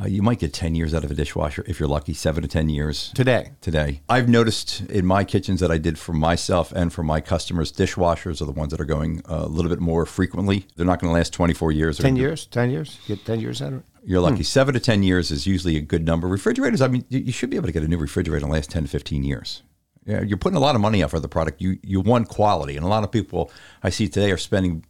[0.00, 2.48] uh, you might get 10 years out of a dishwasher if you're lucky, seven to
[2.48, 3.12] 10 years.
[3.14, 3.50] Today.
[3.60, 4.00] Today.
[4.08, 8.40] I've noticed in my kitchens that I did for myself and for my customers, dishwashers
[8.40, 10.66] are the ones that are going a little bit more frequently.
[10.76, 11.98] They're not going to last 24 years.
[11.98, 12.46] 10 years?
[12.46, 12.98] 10 years?
[13.06, 13.84] Get 10 years out of it?
[14.02, 14.36] You're lucky.
[14.36, 14.42] Hmm.
[14.42, 16.26] Seven to 10 years is usually a good number.
[16.26, 18.70] Refrigerators, I mean, you should be able to get a new refrigerator in the last
[18.70, 19.62] 10 to 15 years.
[20.06, 21.60] Yeah, you're putting a lot of money out for the product.
[21.60, 24.82] You you want quality, and a lot of people I see today are spending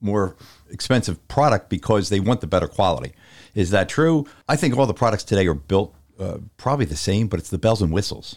[0.00, 0.36] more
[0.70, 3.12] expensive product because they want the better quality.
[3.56, 4.26] Is that true?
[4.48, 7.58] I think all the products today are built uh, probably the same, but it's the
[7.58, 8.36] bells and whistles.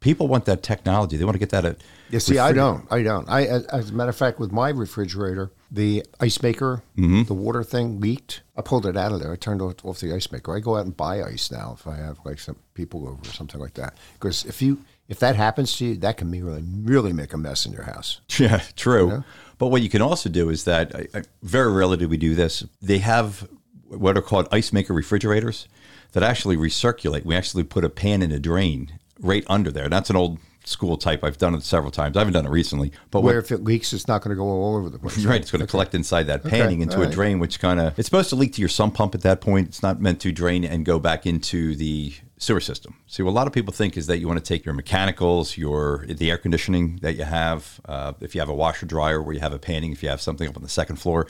[0.00, 1.16] People want that technology.
[1.16, 1.78] They want to get that at.
[2.10, 2.86] Yeah, see, I don't.
[2.92, 3.28] I don't.
[3.28, 7.24] I, as a matter of fact, with my refrigerator, the ice maker, mm-hmm.
[7.24, 8.42] the water thing leaked.
[8.56, 9.32] I pulled it out of there.
[9.32, 10.56] I turned off, off the ice maker.
[10.56, 13.32] I go out and buy ice now if I have like some people over or
[13.32, 13.96] something like that.
[14.14, 17.38] Because if you if that happens to you, that can be really really make a
[17.38, 18.20] mess in your house.
[18.38, 19.06] Yeah, true.
[19.06, 19.24] You know?
[19.58, 22.36] But what you can also do is that I, I, very rarely do we do
[22.36, 22.64] this.
[22.80, 23.48] They have
[23.88, 25.68] what are called ice maker refrigerators
[26.12, 27.24] that actually recirculate.
[27.24, 29.88] We actually put a pan in a drain right under there.
[29.88, 31.24] That's an old school type.
[31.24, 32.16] I've done it several times.
[32.16, 32.92] I haven't done it recently.
[33.10, 35.24] But where what, if it leaks, it's not going to go all over the place.
[35.28, 35.40] Right.
[35.40, 35.70] It's going to okay.
[35.70, 36.82] collect inside that panning okay.
[36.82, 37.08] into right.
[37.08, 39.40] a drain, which kind of it's supposed to leak to your sump pump at that
[39.40, 39.68] point.
[39.68, 42.96] It's not meant to drain and go back into the sewer system.
[43.06, 45.56] See, what a lot of people think is that you want to take your mechanicals,
[45.56, 49.34] your the air conditioning that you have, uh, if you have a washer dryer where
[49.34, 51.26] you have a panning, if you have something up on the second floor,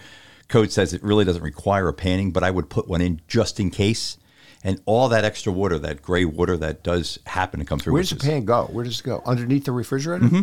[0.48, 3.60] code says it really doesn't require a panning, but I would put one in just
[3.60, 4.18] in case.
[4.64, 7.92] And all that extra water, that gray water that does happen to come through.
[7.92, 8.64] Where does the pan go?
[8.64, 9.22] Where does it go?
[9.24, 10.24] Underneath the refrigerator?
[10.24, 10.40] Mm-hmm.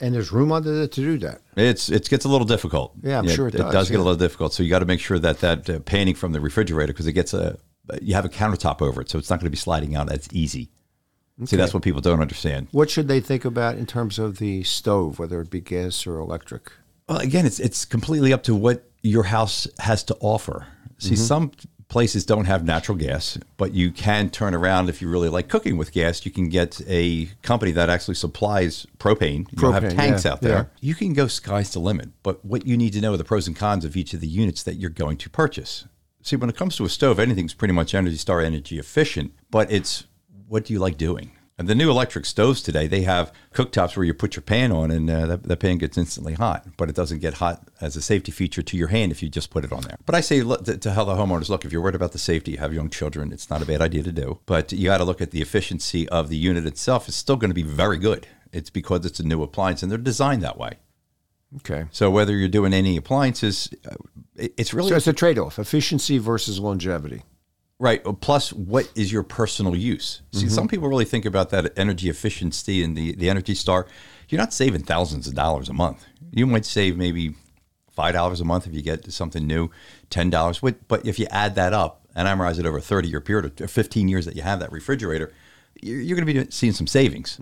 [0.00, 1.40] And there's room under it to do that.
[1.56, 2.92] It's it gets a little difficult.
[3.02, 3.72] Yeah, I'm yeah, sure it, it does.
[3.72, 3.94] does yeah.
[3.94, 4.52] get a little difficult.
[4.52, 7.12] So you got to make sure that that uh, panning from the refrigerator because it
[7.12, 7.56] gets a
[8.00, 10.28] you have a countertop over it, so it's not going to be sliding out as
[10.32, 10.70] easy.
[11.38, 11.46] Okay.
[11.46, 12.68] See, that's what people don't understand.
[12.72, 16.18] What should they think about in terms of the stove, whether it be gas or
[16.18, 16.70] electric?
[17.08, 20.66] Well, again, it's it's completely up to what your house has to offer.
[20.98, 21.16] See, mm-hmm.
[21.16, 21.52] some
[21.88, 25.76] places don't have natural gas, but you can turn around if you really like cooking
[25.76, 26.24] with gas.
[26.24, 29.46] You can get a company that actually supplies propane.
[29.50, 30.56] You propane, have tanks yeah, out there.
[30.56, 30.64] Yeah.
[30.80, 32.08] You can go sky's the limit.
[32.22, 34.26] But what you need to know are the pros and cons of each of the
[34.26, 35.86] units that you're going to purchase.
[36.22, 39.70] See, when it comes to a stove, anything's pretty much Energy Star energy efficient, but
[39.70, 40.04] it's
[40.48, 41.32] what do you like doing?
[41.62, 44.90] And the new electric stoves today, they have cooktops where you put your pan on
[44.90, 48.02] and uh, that, that, pan gets instantly hot, but it doesn't get hot as a
[48.02, 49.96] safety feature to your hand if you just put it on there.
[50.04, 52.50] But I say look, to, to the homeowners, look, if you're worried about the safety,
[52.50, 54.40] you have young children, it's not a bad idea to do.
[54.44, 57.06] But you got to look at the efficiency of the unit itself.
[57.06, 58.26] It's still going to be very good.
[58.52, 60.80] It's because it's a new appliance and they're designed that way.
[61.58, 61.84] Okay.
[61.92, 63.94] So whether you're doing any appliances, uh,
[64.36, 67.22] it's really so it's a trade-off: efficiency versus longevity.
[67.82, 68.02] Right.
[68.20, 70.22] Plus, what is your personal use?
[70.30, 70.54] See, mm-hmm.
[70.54, 73.88] some people really think about that energy efficiency and the, the Energy Star.
[74.28, 76.06] You're not saving thousands of dollars a month.
[76.30, 77.34] You might save maybe
[77.90, 79.68] five dollars a month if you get something new,
[80.10, 80.60] ten dollars.
[80.60, 83.68] But if you add that up, and amortize it over a 30 year period or
[83.68, 85.32] 15 years that you have that refrigerator,
[85.80, 87.38] you're, you're going to be seeing some savings.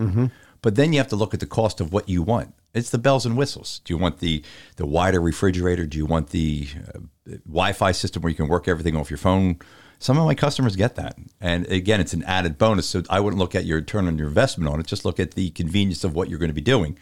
[0.63, 2.55] But then you have to look at the cost of what you want.
[2.75, 3.81] It's the bells and whistles.
[3.85, 4.45] Do you want the
[4.77, 5.87] the wider refrigerator?
[5.87, 7.01] Do you want the uh,
[7.47, 9.59] Wi-Fi system where you can work everything off your phone?
[10.03, 12.89] Some of my customers get that, and again, it's an added bonus.
[12.89, 14.87] So I wouldn't look at your return on your investment on it.
[14.87, 16.99] Just look at the convenience of what you're going to be doing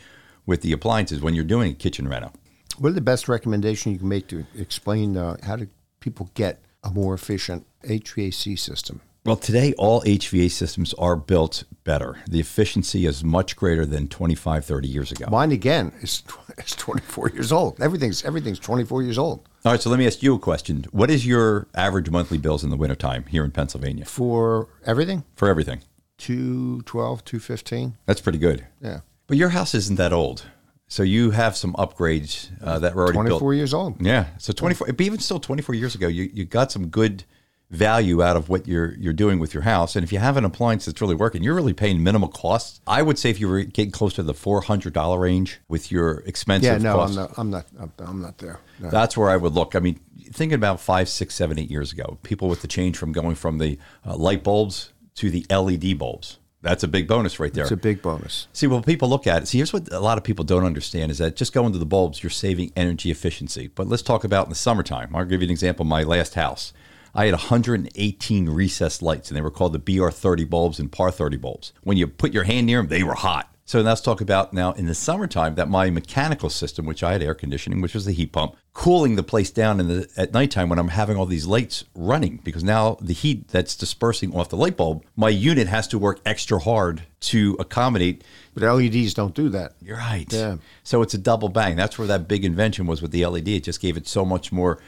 [0.46, 2.32] with the appliances when you're doing a kitchen reno.
[2.76, 5.68] What are the best recommendation you can make to explain uh, how do
[6.00, 9.00] people get a more efficient HVAC system?
[9.24, 12.16] Well, today all HVA systems are built better.
[12.28, 15.26] The efficiency is much greater than 25, 30 years ago.
[15.30, 16.22] Mine again is
[16.56, 17.80] is 24 years old.
[17.80, 19.46] Everything's everything's 24 years old.
[19.68, 20.86] All right, so let me ask you a question.
[20.92, 25.46] What is your average monthly bills in the wintertime here in Pennsylvania For everything, for
[25.46, 25.82] everything?
[26.16, 27.98] 212, 215.
[28.06, 28.66] That's pretty good.
[28.80, 29.00] Yeah.
[29.26, 30.46] But your house isn't that old.
[30.86, 33.56] So you have some upgrades uh, that were already 24 built.
[33.56, 34.00] years old.
[34.00, 34.28] Yeah.
[34.38, 37.24] So 24, but even still 24 years ago, you, you got some good
[37.70, 39.94] value out of what you're you're doing with your house.
[39.94, 42.80] And if you have an appliance that's really working, you're really paying minimal costs.
[42.86, 46.72] I would say if you were getting close to the $400 range with your expensive
[46.72, 47.38] Yeah, no, costs, I'm not.
[47.38, 47.92] I'm not.
[47.98, 48.60] I'm, not there.
[48.80, 48.90] No.
[48.90, 49.76] that's where I would look.
[49.76, 50.00] I mean,
[50.32, 53.58] thinking about five, six, seven, eight years ago, people with the change from going from
[53.58, 56.38] the uh, light bulbs to the LED bulbs.
[56.60, 57.64] That's a big bonus right there.
[57.64, 58.48] It's a big bonus.
[58.52, 61.12] See, when people look at it, see, here's what a lot of people don't understand
[61.12, 63.68] is that just going to the bulbs, you're saving energy efficiency.
[63.68, 65.14] But let's talk about in the summertime.
[65.14, 65.84] I'll give you an example.
[65.84, 66.72] My last house,
[67.14, 71.36] I had 118 recessed lights, and they were called the BR30 bulbs and PAR 30
[71.36, 71.72] bulbs.
[71.82, 73.52] When you put your hand near them, they were hot.
[73.68, 77.22] So let's talk about now in the summertime that my mechanical system, which I had
[77.22, 80.70] air conditioning, which was the heat pump, cooling the place down in the at nighttime
[80.70, 84.56] when I'm having all these lights running because now the heat that's dispersing off the
[84.56, 89.50] light bulb, my unit has to work extra hard to accommodate But LEDs don't do
[89.50, 89.74] that.
[89.82, 90.32] you're right.
[90.32, 90.56] Yeah.
[90.82, 91.76] So it's a double bang.
[91.76, 93.48] That's where that big invention was with the LED.
[93.48, 94.78] It just gave it so much more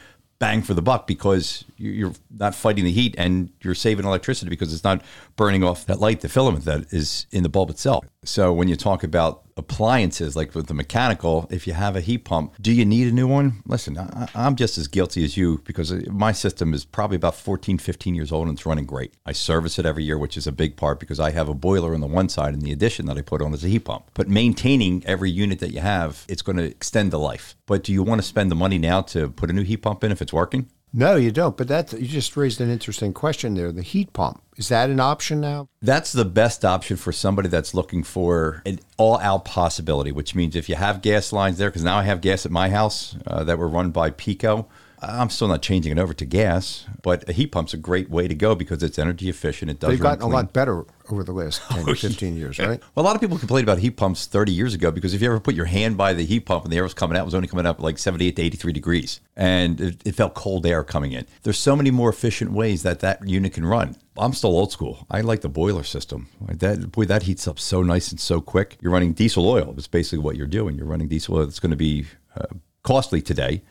[0.41, 4.49] bang for the buck because you- you're not fighting the heat and you're saving electricity
[4.49, 5.01] because it's not
[5.35, 8.03] burning off that light, the filament that is in the bulb itself.
[8.25, 12.25] So when you talk about appliances like with the mechanical, if you have a heat
[12.25, 13.61] pump, do you need a new one?
[13.65, 17.77] Listen, I, I'm just as guilty as you because my system is probably about 14,
[17.77, 19.13] 15 years old and it's running great.
[19.25, 21.93] I service it every year, which is a big part because I have a boiler
[21.93, 24.05] on the one side and the addition that I put on is a heat pump.
[24.15, 27.55] But maintaining every unit that you have, it's going to extend the life.
[27.67, 30.03] But do you want to spend the money now to put a new heat pump
[30.03, 30.69] in if it's working?
[30.93, 31.55] No, you don't.
[31.55, 33.71] But that you just raised an interesting question there.
[33.71, 35.69] The heat pump is that an option now?
[35.81, 40.55] That's the best option for somebody that's looking for an all out possibility, which means
[40.55, 43.43] if you have gas lines there, because now I have gas at my house uh,
[43.45, 44.67] that were run by PECO.
[45.03, 48.27] I'm still not changing it over to gas, but a heat pump's a great way
[48.27, 49.71] to go because it's energy efficient.
[49.71, 52.79] It does They've gotten a lot better over the last 10, Oh, 15 years, right?
[52.93, 55.27] Well, a lot of people complained about heat pumps 30 years ago because if you
[55.27, 57.25] ever put your hand by the heat pump and the air was coming out, it
[57.25, 59.19] was only coming up like 78 to 83 degrees.
[59.35, 61.25] And it, it felt cold air coming in.
[61.41, 63.95] There's so many more efficient ways that that unit can run.
[64.17, 65.07] I'm still old school.
[65.09, 66.27] I like the boiler system.
[66.47, 68.77] That boy, that heats up so nice and so quick.
[68.81, 69.73] You're running diesel oil.
[69.77, 70.75] It's basically what you're doing.
[70.75, 71.45] You're running diesel oil.
[71.45, 72.45] That's going to be uh,
[72.83, 73.63] costly today.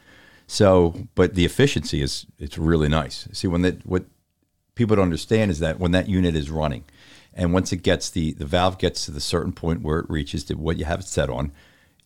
[0.53, 3.29] So, but the efficiency is it's really nice.
[3.33, 4.07] See, when that what
[4.75, 6.83] people don't understand is that when that unit is running,
[7.33, 10.43] and once it gets the the valve gets to the certain point where it reaches
[10.45, 11.53] to what you have it set on,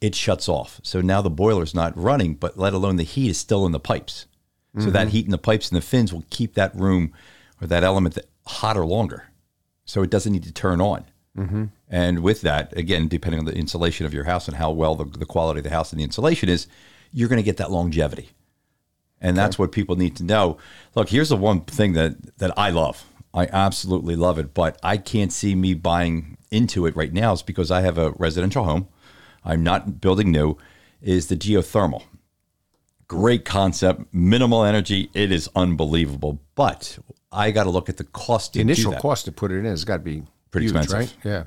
[0.02, 0.78] it shuts off.
[0.83, 3.80] So now the boiler's not running, but let alone the heat is still in the
[3.80, 4.26] pipes.
[4.76, 7.14] So that heat in the pipes and the fins will keep that room
[7.62, 9.28] or that element hotter longer.
[9.87, 11.04] So it doesn't need to turn on.
[11.38, 11.64] Mm-hmm.
[11.88, 15.04] And with that, again, depending on the insulation of your house and how well the,
[15.04, 16.66] the quality of the house and the insulation is,
[17.14, 18.29] you're going to get that longevity.
[19.20, 20.59] And that's what people need to know.
[20.94, 23.05] Look, here's the one thing that that I love.
[23.33, 27.40] I absolutely love it, but I can't see me buying into it right now is
[27.42, 28.88] because I have a residential home.
[29.44, 30.59] I'm not building new
[31.00, 32.03] is the geothermal.
[33.09, 36.98] Great concept, minimal energy, it is unbelievable, but
[37.33, 39.59] I got to look at the cost The to do initial cost to put it
[39.59, 41.16] in has got to be Pretty huge, expensive.
[41.24, 41.31] right?
[41.31, 41.44] Yeah.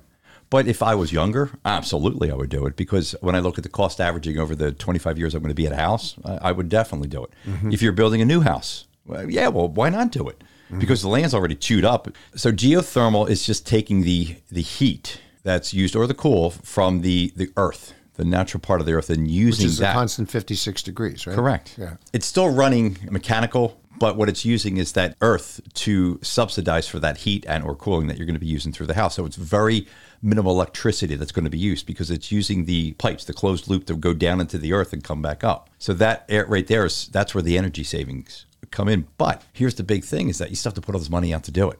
[0.50, 3.64] But if I was younger, absolutely I would do it because when I look at
[3.64, 6.52] the cost averaging over the 25 years I'm going to be at a house, I,
[6.52, 7.32] would definitely do it.
[7.46, 7.74] Mm-hmm.
[7.74, 10.40] If you're building a new house, well, yeah, well, why not do it?
[10.68, 10.80] Mm-hmm.
[10.80, 12.08] Because the land's already chewed up.
[12.36, 17.34] So geothermal is just taking the the heat that's used or the cool from the
[17.36, 19.92] the earth, the natural part of the earth, and Which using is that.
[19.92, 21.36] a constant 56 degrees, right?
[21.36, 21.76] Correct.
[21.78, 21.96] Yeah.
[22.12, 27.17] It's still running mechanical, but what it's using is that earth to subsidize for that
[27.17, 29.15] heat and or cooling that you're going to be using through the house.
[29.15, 29.88] So it's very
[30.22, 33.86] minimal electricity that's going to be used because it's using the pipes, the closed loop
[33.86, 35.70] to go down into the earth and come back up.
[35.78, 39.08] So that air right there is that's where the energy savings come in.
[39.18, 41.34] But here's the big thing is that you still have to put all this money
[41.34, 41.80] out to do it.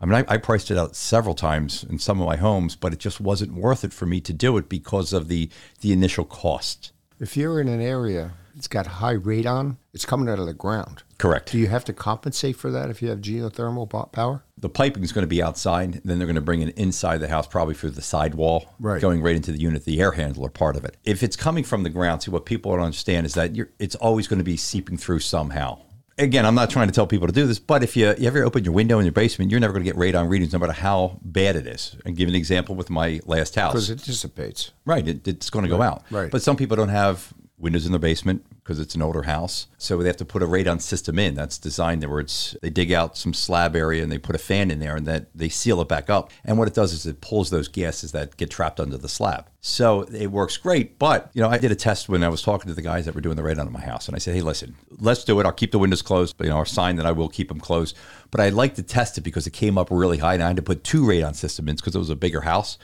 [0.00, 2.92] I mean, I, I priced it out several times in some of my homes, but
[2.92, 5.48] it just wasn't worth it for me to do it because of the
[5.80, 6.92] the initial cost.
[7.18, 11.02] If you're in an area, it's got high radon, it's coming out of the ground.
[11.18, 11.52] Correct.
[11.52, 14.42] Do you have to compensate for that if you have geothermal power?
[14.58, 16.00] the piping is going to be outside.
[16.02, 19.00] Then they're going to bring it inside the house, probably through the sidewall, Right.
[19.02, 20.96] going right into the unit, the air handler part of it.
[21.04, 23.94] If it's coming from the ground, see what people don't understand is that you're, it's
[23.96, 25.80] always going to be seeping through somehow.
[26.18, 28.42] Again, I'm not trying to tell people to do this, but if you, you ever
[28.44, 30.72] open your window in your basement, you're never going to get radon readings, no matter
[30.72, 31.94] how bad it is.
[32.06, 33.74] And give an example with my last house.
[33.74, 34.70] Because it dissipates.
[34.86, 36.04] Right, it, it's going to go out.
[36.10, 36.30] right.
[36.30, 39.96] But some people don't have windows in their basement because it's an older house, so
[39.98, 41.34] they have to put a radon system in.
[41.34, 44.38] That's designed there where it's they dig out some slab area and they put a
[44.38, 46.32] fan in there and that they seal it back up.
[46.44, 49.48] And what it does is it pulls those gases that get trapped under the slab.
[49.60, 50.98] So it works great.
[50.98, 53.14] But you know, I did a test when I was talking to the guys that
[53.14, 55.46] were doing the radon in my house, and I said, hey, listen, let's do it.
[55.46, 56.36] I'll keep the windows closed.
[56.36, 57.96] But you know, our sign that I will keep them closed.
[58.30, 60.56] But I'd like to test it because it came up really high, and I had
[60.56, 62.78] to put two radon systems in because it was a bigger house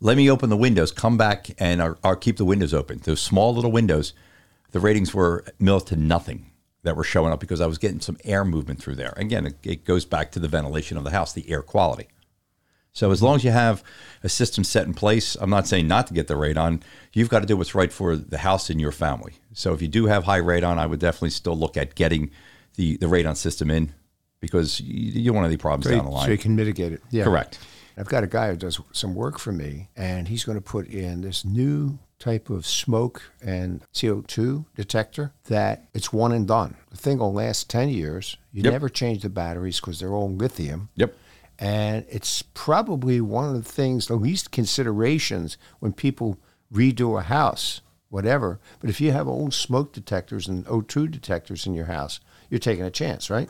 [0.00, 2.98] let me open the windows, come back, and I'll, I'll keep the windows open.
[2.98, 4.12] Those small little windows,
[4.70, 6.50] the ratings were mill to nothing
[6.82, 9.12] that were showing up because I was getting some air movement through there.
[9.16, 12.08] Again, it, it goes back to the ventilation of the house, the air quality.
[12.92, 13.84] So as long as you have
[14.24, 16.82] a system set in place, I'm not saying not to get the radon.
[17.12, 19.34] You've got to do what's right for the house and your family.
[19.52, 22.30] So if you do have high radon, I would definitely still look at getting
[22.76, 23.92] the, the radon system in
[24.40, 26.26] because you, you don't want any problems you, down the line.
[26.26, 27.02] so you can mitigate it.
[27.10, 27.24] Yeah.
[27.24, 27.58] Correct.
[27.98, 30.86] I've got a guy who does some work for me, and he's going to put
[30.88, 36.76] in this new type of smoke and CO2 detector that it's one and done.
[36.90, 38.36] The thing will last 10 years.
[38.52, 38.72] You Yep.
[38.72, 40.88] never change the batteries because they're all lithium.
[40.96, 41.14] Yep.
[41.60, 46.38] And it's probably one of the things, the least considerations when people
[46.72, 47.80] redo a house,
[48.10, 48.60] whatever.
[48.80, 52.20] But if you have old smoke detectors and O2 detectors in your house,
[52.50, 53.48] you're taking a chance, right?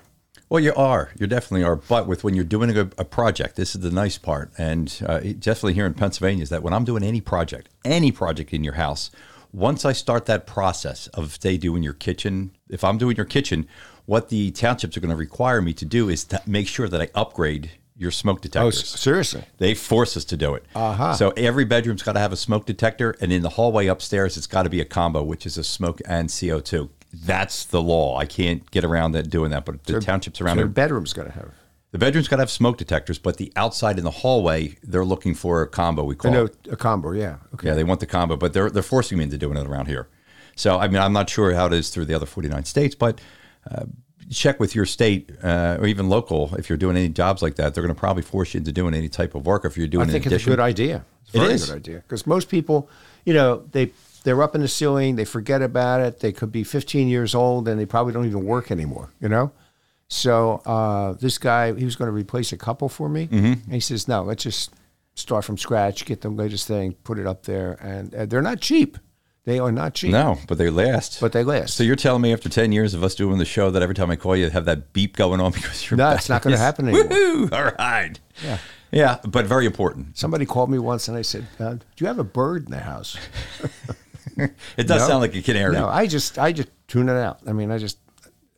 [0.51, 1.11] Well, you are.
[1.19, 1.77] You definitely are.
[1.77, 5.21] But with when you're doing a, a project, this is the nice part, and uh,
[5.21, 8.75] definitely here in Pennsylvania is that when I'm doing any project, any project in your
[8.75, 9.11] house,
[9.53, 13.67] once I start that process of say doing your kitchen, if I'm doing your kitchen,
[14.07, 17.01] what the townships are going to require me to do is to make sure that
[17.01, 18.95] I upgrade your smoke detectors.
[18.95, 19.45] Oh, seriously?
[19.59, 20.65] They force us to do it.
[20.75, 21.15] Uh-huh.
[21.15, 24.47] So every bedroom's got to have a smoke detector, and in the hallway upstairs, it's
[24.47, 26.89] got to be a combo, which is a smoke and CO2.
[27.13, 28.17] That's the law.
[28.19, 29.65] I can't get around that doing that.
[29.65, 31.51] But the townships around So the bedroom's got to have.
[31.91, 35.35] the bedroom's got to have smoke detectors, but the outside in the hallway, they're looking
[35.35, 36.05] for a combo.
[36.05, 36.57] We call know it.
[36.71, 37.37] a combo, yeah.
[37.55, 37.69] Okay.
[37.69, 40.09] Yeah, they want the combo, but they're they're forcing me into doing it around here.
[40.55, 43.21] So I mean, I'm not sure how it is through the other 49 states, but
[43.71, 43.87] uh,
[44.31, 47.73] check with your state uh, or even local if you're doing any jobs like that.
[47.75, 50.09] They're going to probably force you into doing any type of work if you're doing.
[50.09, 51.05] I think it's a good idea.
[51.25, 51.67] It's a It very is.
[51.67, 52.91] good idea because most people,
[53.25, 53.87] you know, they
[54.29, 56.21] they're up in the ceiling, they forget about it.
[56.21, 59.09] They could be 15 years old and they probably don't even work anymore.
[59.21, 59.53] You know.
[60.09, 63.53] So uh, this guy, he was going to replace a couple for me, Mm-hmm.
[63.65, 64.71] and he says, "No, let's just
[65.15, 68.61] start from scratch, get the latest thing, put it up there, and uh, they're not
[68.61, 68.99] cheap.
[69.45, 71.21] They are not cheap, No, but they last.
[71.21, 71.73] but they last.
[71.75, 74.11] so you're telling me after 10 years of us doing the show that every time
[74.11, 76.87] I call you, have that beep going on because you're No, it's not gonna happen
[76.89, 77.09] anymore.
[77.09, 77.53] Woohoo!
[77.57, 78.19] All right.
[78.45, 78.59] Yeah.
[78.91, 80.17] Yeah, but very important.
[80.19, 82.81] Somebody called me once, and I said, uh, "Do you have a bird in the
[82.81, 83.19] house?"
[84.39, 85.09] It does No.
[85.09, 85.75] sound like a canary.
[85.75, 87.41] No, I just I just tune it out.
[87.47, 87.99] I mean, I just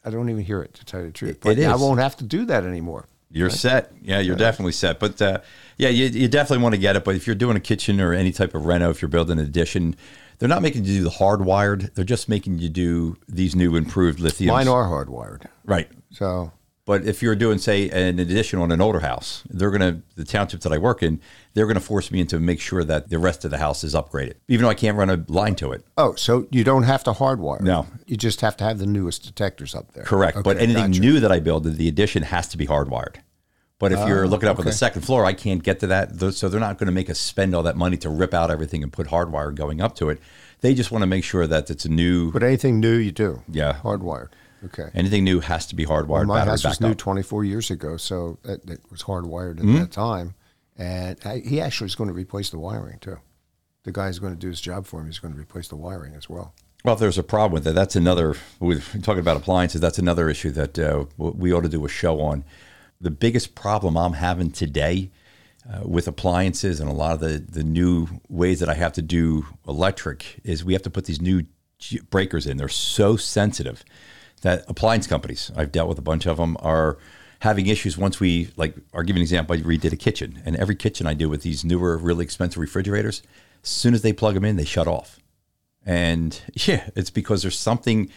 [0.04, 1.38] I don't even hear it to tell you the truth.
[1.40, 3.06] But I won't have to do that anymore.
[3.32, 3.92] You're set.
[4.02, 4.98] Yeah, you're definitely set.
[4.98, 5.38] But uh,
[5.76, 7.04] yeah, you, you definitely want to get it.
[7.04, 9.44] But if you're doing a kitchen or any type of reno, if you're building an
[9.44, 9.94] addition,
[10.38, 11.94] they're not making you do the hardwired.
[11.94, 14.52] They're just making you do these new improved lithium.
[14.54, 15.88] Mine are hardwired, Right.
[16.10, 16.50] so
[16.90, 20.24] But if you're doing, say, an addition on an older house, they're going to, the
[20.24, 21.20] townships that I work in,
[21.54, 23.94] they're going to force me into make sure that the rest of the house is
[23.94, 25.84] upgraded, even though I can't run a line to it.
[25.96, 27.60] oh, so you don't have to hardwire.
[27.60, 27.86] No.
[28.06, 30.02] you just have to have the newest detectors up there.
[30.02, 30.42] Correct.
[30.42, 31.00] but anything gotcha.
[31.00, 33.18] new that I build, the addition has to be hardwired.
[33.78, 36.34] But if you're ah, looking up on the second floor, I can't get to that.
[36.34, 38.82] So they're not going to make us spend all that money to rip out everything
[38.82, 40.20] and put hardwire going up to it.
[40.60, 43.42] They just want to make sure that it's a new, But anything new, you do.
[43.48, 43.74] Yeah.
[43.84, 44.30] hardwired.
[44.64, 44.90] Okay.
[44.94, 46.08] anything new has to be hardwired.
[46.08, 46.98] Well, my house was new up.
[46.98, 49.78] 24 years ago, so it, it was hardwired at Mm-hmm.
[49.78, 50.34] that time.
[50.76, 53.18] And I, he actually is going to replace the wiring too.
[53.84, 55.06] The guy's going to do his job for him.
[55.06, 56.54] He's going to replace the wiring as well.
[56.84, 58.34] Well, if there's a problem with it, that's another.
[58.58, 59.80] We're talking about appliances.
[59.80, 62.44] That's another issue that uh, we ought to do a show on.
[63.00, 65.10] The biggest problem I'm having today
[65.70, 69.02] uh, with appliances and a lot of the the new ways that I have to
[69.02, 71.44] do electric is we have to put these new
[72.10, 72.56] breakers in.
[72.56, 73.84] They're so sensitive
[74.42, 76.98] that appliance companies, I've dealt with a bunch of them, are
[77.40, 78.74] having issues once we like.
[78.94, 79.56] I'll give an example.
[79.56, 83.22] I redid a kitchen, and every kitchen I do with these newer, really expensive refrigerators,
[83.62, 85.20] as soon as they plug them in, they shut off.
[85.84, 88.10] And yeah, it's because there's something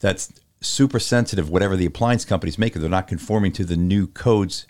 [0.00, 4.66] that's super sensitive, whatever the appliance companies make they're not conforming to the new codes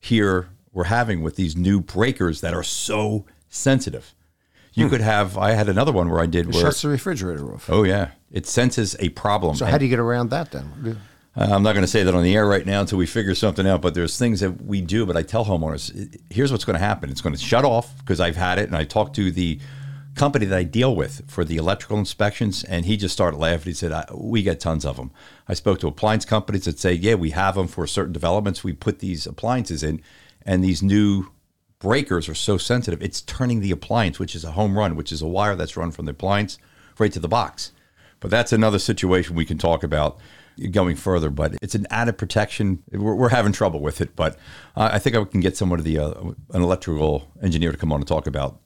[0.00, 4.14] here we're having with these new breakers that are so sensitive.
[4.78, 5.36] You could have.
[5.38, 6.62] I had another one where I did It where.
[6.62, 7.68] shuts the refrigerator off.
[7.70, 9.56] Oh yeah, it senses a problem.
[9.56, 10.98] So and- how do you get around that then?
[11.36, 13.34] Uh, I'm not going to say that on the air right now until we figure
[13.34, 15.06] something out, but there's things that we do.
[15.06, 17.10] But I tell homeowners, here's what's going to happen.
[17.10, 19.60] It's going to shut off because I've had it, and I talked to the
[20.16, 23.66] company that I deal with for the electrical inspections, and he just started laughing.
[23.70, 25.12] He said, I, "We get tons of them."
[25.46, 28.64] I spoke to appliance companies that say, "Yeah, we have them for certain developments.
[28.64, 30.00] We put these appliances in,
[30.44, 31.28] and these new
[31.78, 35.22] breakers are so sensitive, it's turning the appliance, which is a home run, which is
[35.22, 36.58] a wire that's run from the appliance
[36.98, 37.72] right to the box."
[38.20, 40.18] But that's another situation we can talk about
[40.72, 41.30] going further.
[41.30, 42.82] But it's an added protection.
[42.90, 44.36] We're, we're having trouble with it, but
[44.76, 46.10] I I think I can get someone of the uh,
[46.52, 48.58] an electrical engineer to come on and talk about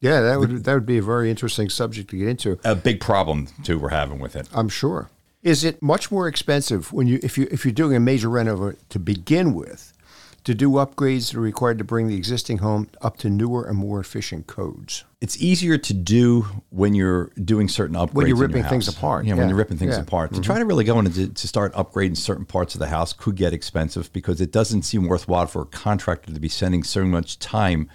[0.00, 2.58] Yeah, that would that would be a very interesting subject to get into.
[2.64, 4.48] a big problem too we're having with it.
[4.52, 5.08] I'm sure.
[5.42, 8.76] Is it much more expensive when you if you if you're doing a major renovator
[8.90, 9.89] to begin with,
[10.44, 13.76] to do upgrades that are required to bring the existing home up to newer and
[13.76, 15.04] more efficient codes?
[15.20, 18.14] It's easier to do when you're doing certain upgrades.
[18.14, 20.02] When you're in your ripping things apart, Yeah, when you're ripping things yeah.
[20.02, 20.30] apart.
[20.30, 20.42] To mm-hmm.
[20.42, 23.12] try to really go in and to, to start upgrading certain parts of the house
[23.12, 27.04] could get expensive because it doesn't seem worthwhile for a contractor to be spending so
[27.04, 27.90] much time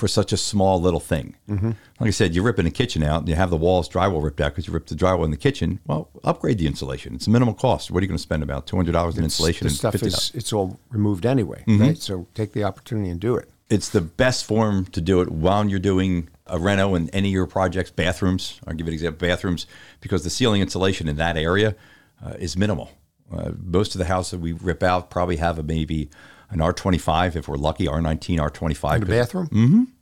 [0.00, 1.36] for such a small little thing.
[1.48, 1.70] Mm-hmm.
[2.00, 4.40] Like I said, you're ripping a kitchen out and you have the walls drywall ripped
[4.40, 5.78] out because you ripped the drywall in the kitchen.
[5.86, 7.14] Well, upgrade the insulation.
[7.14, 7.90] It's a minimal cost.
[7.90, 9.66] What are you going to spend about two hundred dollars in insulation?
[9.66, 11.82] the and stuff is it's all removed anyway, Mm-hmm.
[11.82, 11.98] right?
[11.98, 13.48] So take the opportunity and do it.
[13.68, 17.32] it's the best form to do it while you're doing a reno in any of
[17.34, 17.90] your projects.
[17.92, 19.28] Bathrooms, I'll give you an example.
[19.28, 19.66] Bathrooms,
[20.00, 21.76] because the ceiling insulation in that area
[22.24, 22.90] uh, is minimal.
[23.32, 26.08] Uh, most of the houses we rip out probably have a maybe
[26.50, 28.94] an R25 if we're lucky, R19, R25.
[28.96, 29.92] In the bathroom?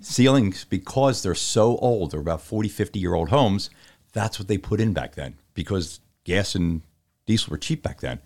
[0.00, 3.70] ceilings because they're so old they're about 40 50 year old homes
[4.12, 6.82] that's what they put in back then because gas and
[7.26, 8.18] diesel were cheap back then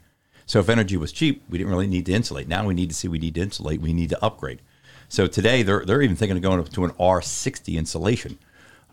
[0.44, 2.94] so if energy was cheap we didn't really need to insulate now we need to
[2.96, 4.60] see we need to insulate we need to upgrade
[5.08, 8.38] so today they're, they're even thinking of going up to an r60 insulation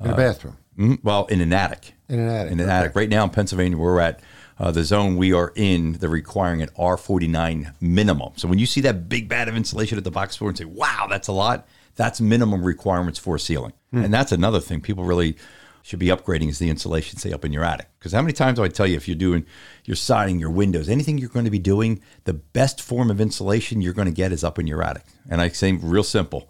[0.01, 0.57] In the bathroom.
[0.78, 0.99] Mhm.
[1.03, 2.76] well in an attic In an attic, in an okay.
[2.76, 4.19] attic right now in pennsylvania we're at
[4.59, 8.81] uh, the zone we are in they're requiring an r49 minimum so when you see
[8.81, 11.67] that big bad of insulation at the box store and say wow that's a lot
[11.95, 14.03] that's minimum requirements for a ceiling Hmm.
[14.03, 15.37] and that's another thing people really
[15.83, 18.57] should be upgrading is the insulation say up in your attic because how many times
[18.57, 19.45] do i tell you if you're doing
[19.85, 23.81] your siding your windows anything you're going to be doing the best form of insulation
[23.81, 26.49] you're going to get is up in your attic and i say real simple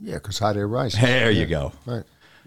[0.00, 0.98] Yeah, because hot air rises.
[1.00, 1.46] there you Yeah.
[1.46, 2.04] go Right.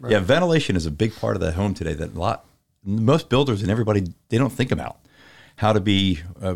[0.10, 2.46] yeah, ventilation is a big part of the home today that a lot
[2.84, 5.00] most builders and everybody they don't think about
[5.58, 6.56] how to be uh,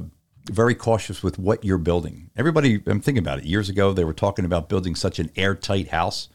[0.50, 2.30] very cautious with what you're building.
[2.36, 3.46] Everybody, I'm thinking about it.
[3.46, 6.30] Years ago, they were talking about building such an airtight house.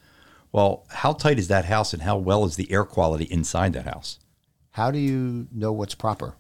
[0.53, 3.87] Well, how tight is that house, and how well is the air quality inside that
[3.87, 4.19] house?
[4.73, 6.35] How do you know what's proper?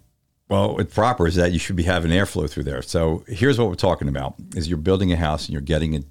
[0.48, 2.82] Well, what's proper is that you should be having airflow through there.
[2.82, 6.02] So here's what we're talking about: is you're building a house and you're getting a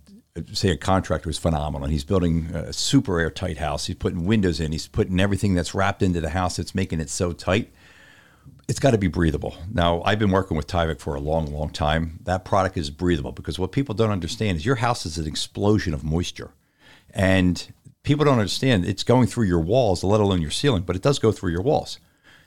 [0.54, 3.88] say a contractor is phenomenal and he's building a super airtight house.
[3.88, 4.72] He's putting windows in.
[4.72, 7.72] He's putting everything that's wrapped into the house that's making it so tight.
[8.68, 9.56] It's got to be breathable.
[9.72, 12.20] Now, I've been working with Tyvek for a long, long time.
[12.24, 15.94] That product is breathable because what people don't understand is your house is an explosion
[15.94, 16.52] of moisture.
[17.14, 17.72] And
[18.04, 21.20] people don't understand it's going through your walls, let alone your ceiling, but it does
[21.20, 22.00] go through your walls.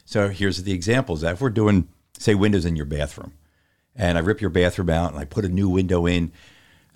[0.06, 3.34] So here's the examples that if we're doing, say, windows in your bathroom,
[3.94, 6.32] and I rip your bathroom out and I put a new window in,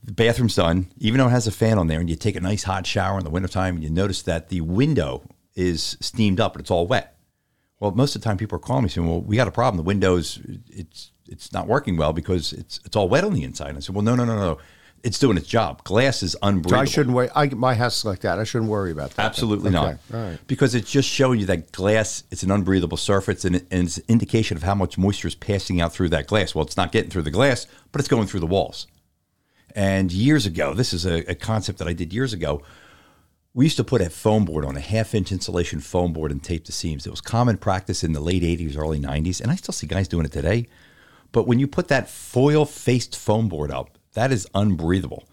[0.04, 2.40] the bathroom's done, even though it has a fan on there, and you take a
[2.40, 5.22] nice hot shower in the wintertime and you notice that the window
[5.54, 7.16] is steamed up and it's all wet.
[7.80, 9.76] Well, most of the time people are calling me saying, "Well, we got a problem.
[9.76, 10.40] The windows,
[10.70, 13.80] it's it's not working well because it's it's all wet on the inside." And I
[13.80, 14.58] said, "Well, no, no, no, no,
[15.04, 15.84] it's doing its job.
[15.84, 17.28] Glass is So unbreathable." I shouldn't worry.
[17.36, 18.38] I, my house is like that.
[18.40, 19.24] I shouldn't worry about that.
[19.26, 19.74] Absolutely Okay.
[19.74, 19.98] not.
[20.10, 20.38] Right.
[20.48, 23.98] Because it's just showing you that glass, it's an unbreathable surface and, it- and it's
[23.98, 26.54] an indication of how much moisture is passing out through that glass.
[26.56, 28.86] Well, it's not getting through the glass, but it's going through the walls.
[29.74, 32.62] And years ago, this is a, a concept that I did years ago.
[33.54, 36.42] We used to put a foam board on a half inch insulation foam board and
[36.42, 37.06] tape the seams.
[37.06, 40.08] It was common practice in the late 80s, early 90s, and I still see guys
[40.08, 40.66] doing it today.
[41.32, 45.24] But when you put that foil faced foam board up, that is unbreathable.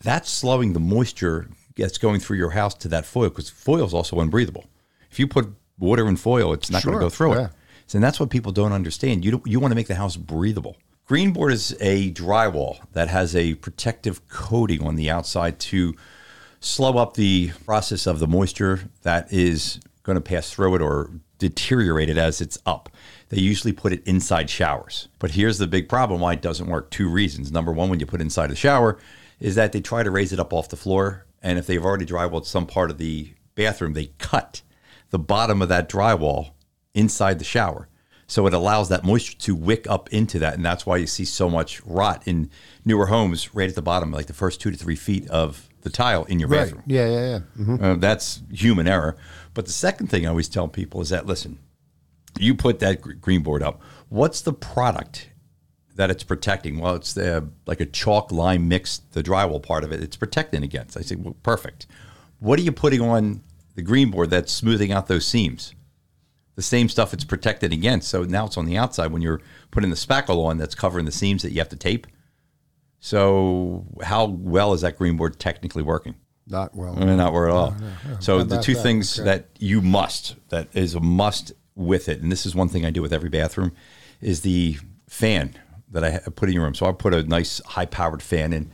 [0.00, 3.94] That's slowing the moisture that's going through your house to that foil because foil is
[3.94, 4.64] also unbreathable.
[5.10, 7.46] If you put water in foil, it's not going to go through yeah.
[7.46, 7.50] it.
[7.86, 9.24] So and that's what people don't understand.
[9.24, 10.76] You don't, you want to make the house breathable.
[11.04, 15.94] Green board is a drywall that has a protective coating on the outside to
[16.60, 21.10] slow up the process of the moisture that is going to pass through it or
[21.38, 22.88] deteriorate it as it's up.
[23.30, 25.08] They usually put it inside showers.
[25.18, 26.90] But here's the big problem why it doesn't work.
[26.90, 27.50] Two reasons.
[27.50, 28.98] Number one, when you put it inside the shower,
[29.40, 31.26] is that they try to raise it up off the floor.
[31.42, 34.62] And if they've already drywalled some part of the bathroom, they cut
[35.10, 36.52] the bottom of that drywall
[36.94, 37.88] inside the shower.
[38.32, 40.54] So it allows that moisture to wick up into that.
[40.54, 42.48] And that's why you see so much rot in
[42.82, 45.90] newer homes right at the bottom, like the first two to three feet of the
[45.90, 46.60] tile in your Right.
[46.64, 46.82] bathroom.
[46.86, 47.38] Yeah, yeah, yeah.
[47.62, 47.82] Mhm.
[47.82, 49.18] Uh, that's human error.
[49.52, 51.58] But the second thing I always tell people is that listen,
[52.40, 53.82] you put that green board up.
[54.08, 55.28] What's the product
[55.96, 56.78] that it's protecting?
[56.78, 60.02] Well, it's the like a chalk lime mix, the drywall part of it.
[60.02, 60.96] It's protecting against.
[60.96, 61.86] I say, well, perfect.
[62.38, 63.42] What are you putting on
[63.74, 65.74] the green board that's smoothing out those seams?
[66.54, 68.08] The same stuff it's protected against.
[68.08, 69.40] So now it's on the outside when you're
[69.70, 72.06] putting the spackle on that's covering the seams that you have to tape.
[73.00, 76.14] So how well is that green board technically working?
[76.46, 76.94] Not well.
[76.96, 77.74] I mean, not where at all.
[78.20, 78.82] So How the two that?
[78.82, 79.24] things Okay.
[79.24, 82.90] that you must, that is a must with it, and this is one thing I
[82.90, 83.72] do with every bathroom,
[84.20, 84.76] is the
[85.08, 85.54] fan
[85.90, 86.74] that I put in your room.
[86.74, 88.70] So I put a nice high powered fan in,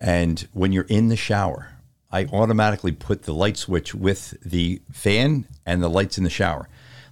[0.00, 1.72] and when you're in the shower,
[2.10, 6.68] I automatically put the light switch with the fan and the lights in the shower.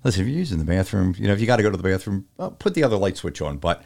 [0.07, 1.83] Listen, if you're using the bathroom, you know, if you got to go to the
[1.83, 3.59] bathroom, well, put the other light switch on.
[3.59, 3.83] But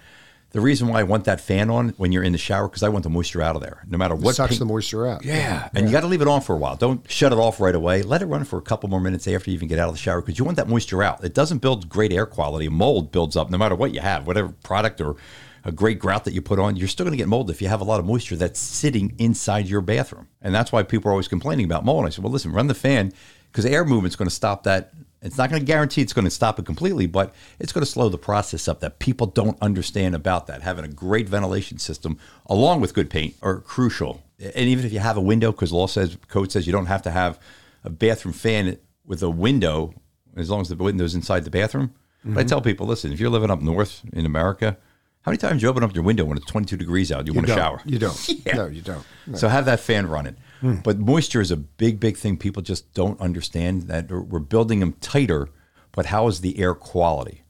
[0.50, 2.90] the reason why I want that fan on when you're in the shower, because I
[2.90, 4.34] want the moisture out of there, no matter what.
[4.34, 5.24] sucks pink- the moisture out.
[5.24, 6.76] yeah, and you got to leave it on for a while.
[6.76, 8.02] Don't shut it off right away.
[8.02, 9.98] Let it run for a couple more minutes after you even get out of the
[9.98, 11.24] shower because you want that moisture out.
[11.24, 12.68] It doesn't build great air quality.
[12.68, 15.16] Mold builds up no matter what you have, whatever product or
[15.64, 16.76] a great grout that you put on.
[16.76, 19.14] You're still going to get mold if you have a lot of moisture that's sitting
[19.18, 20.28] inside your bathroom.
[20.42, 22.04] And that's why people are always complaining about mold.
[22.04, 23.12] I said, well, listen, run the fan
[23.50, 24.92] because air movement's going to stop that.
[25.22, 27.90] It's not going to guarantee it's going to stop it completely, but it's going to
[27.90, 30.62] slow the process up that people don't understand about that.
[30.62, 34.22] Having a great ventilation system along with good paint are crucial.
[34.38, 37.02] And even if you have a window, because law says, code says you don't have
[37.02, 37.38] to have
[37.84, 39.92] a bathroom fan with a window
[40.36, 41.92] as long as the window's inside the bathroom.
[42.24, 42.48] But I mm-hmm.
[42.48, 44.76] tell people, listen, if you're living up north in America,
[45.22, 47.26] how many times you open up your window when it's 22 degrees out?
[47.26, 47.82] You, want to shower.
[47.84, 48.28] You don't.
[48.46, 48.56] Yeah.
[48.56, 49.04] No, you don't.
[49.26, 49.36] No.
[49.36, 50.36] So have that fan running.
[50.60, 50.76] Hmm.
[50.76, 52.36] But moisture is a big, big thing.
[52.38, 55.48] People just don't understand that we're building them tighter.
[55.92, 57.42] But how is the air quality?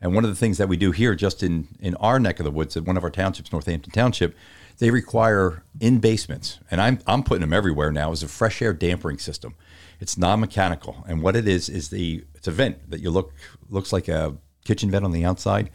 [0.00, 2.44] And one of the things that we do here, just in in our neck of
[2.44, 4.36] the woods, at one of our townships, Northampton Township,
[4.78, 8.12] they require in basements, and I'm I'm putting them everywhere now.
[8.12, 9.54] Is a fresh air dampering system.
[9.98, 13.32] It's non-mechanical, and what it is is the it's a vent that you look
[13.70, 15.70] looks like a kitchen vent on the outside.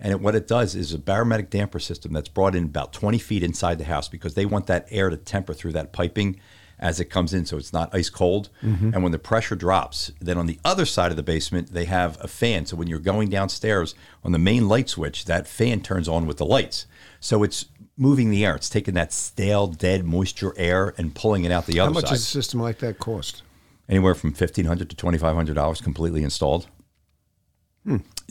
[0.00, 3.18] And it, what it does is a barometric damper system that's brought in about 20
[3.18, 6.40] feet inside the house because they want that air to temper through that piping
[6.80, 8.48] as it comes in so it's not ice cold.
[8.62, 8.94] Mm-hmm.
[8.94, 12.16] And when the pressure drops, then on the other side of the basement, they have
[12.22, 12.64] a fan.
[12.64, 13.94] So when you're going downstairs
[14.24, 16.86] on the main light switch, that fan turns on with the lights.
[17.20, 17.66] So it's
[17.98, 18.56] moving the air.
[18.56, 22.04] It's taking that stale, dead moisture air and pulling it out the How other side.
[22.04, 23.42] How much does a system like that cost?
[23.86, 26.66] Anywhere from 1,500 to $2,500 completely installed.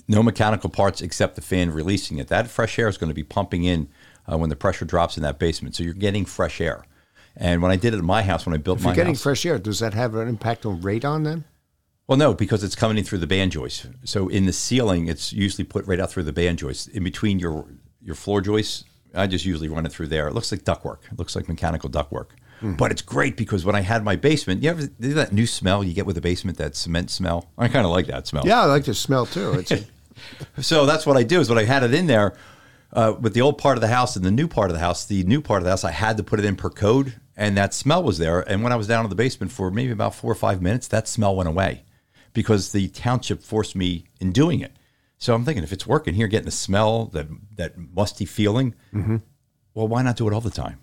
[0.08, 2.28] No mechanical parts except the fan releasing it.
[2.28, 3.90] That fresh air is going to be pumping in
[4.32, 5.76] uh, when the pressure drops in that basement.
[5.76, 6.86] So you're getting fresh air.
[7.36, 9.14] And when I did it in my house, when I built If my you're getting
[9.14, 11.46] house, fresh air, does that have an impact on radon then?
[12.08, 13.86] well, no, because it's coming in through the band joist.
[14.04, 16.88] So in the ceiling, it's usually put right out through the band joist.
[16.90, 17.68] In between your
[18.02, 18.84] your floor joists,
[19.14, 20.28] I just usually run it through there.
[20.28, 21.04] It looks like ductwork.
[21.12, 22.30] It looks like mechanical ductwork.
[22.62, 25.46] But it's great because when I had my basement, you ever you know that new
[25.48, 27.50] smell you get with a basement, that cement smell?
[27.58, 28.46] I kind of like that smell.
[28.46, 29.64] Yeah, I like the smell too.
[30.60, 32.36] So that's what I do is when I had it in there
[32.92, 35.06] uh, with the old part of the house and the new part of the house.
[35.06, 37.56] The new part of the house, I had to put it in per code, and
[37.56, 38.42] that smell was there.
[38.42, 40.88] And when I was down in the basement for maybe about four or five minutes,
[40.90, 41.84] that smell went away
[42.34, 44.74] because the township forced me in doing it.
[45.18, 48.76] So I'm thinking if it's working here, getting the smell, that that musty feeling,
[49.74, 50.80] well, why not do it all the time?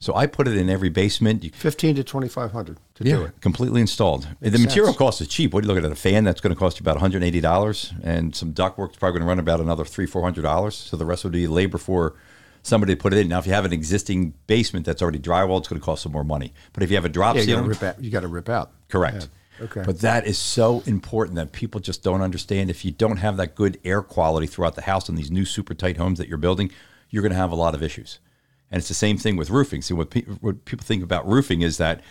[0.00, 1.42] So I put it in every basement.
[1.42, 3.40] You, fifteen to twenty five hundred to yeah, do it.
[3.40, 4.28] completely installed.
[4.40, 4.98] the Makes material sense.
[4.98, 5.52] cost is cheap.
[5.52, 5.90] What are you looking at?
[5.90, 8.96] A fan that's going to cost you about one hundred eighty dollars, and some ductwork's
[8.96, 10.76] probably going to run about another three four hundred dollars.
[10.76, 12.14] So the rest would be labor for
[12.62, 13.28] somebody to put it in.
[13.28, 16.12] Now, if you have an existing basement that's already drywall, it's going to cost some
[16.12, 16.52] more money.
[16.72, 18.04] But if you have a drop Yeah, you got to ceiling, rip out.
[18.04, 18.70] You got to rip out.
[18.88, 19.28] correct.
[19.58, 19.82] Yeah, okay.
[19.84, 22.70] But that is so important that people just don't understand.
[22.70, 25.74] If you don't have that good air quality throughout the house in these new super
[25.74, 26.70] tight homes that you're building,
[27.10, 28.20] you're going to have a lot of issues.
[28.70, 29.82] And it's the same thing with roofing.
[29.82, 32.02] See, what, pe- what people think about roofing is that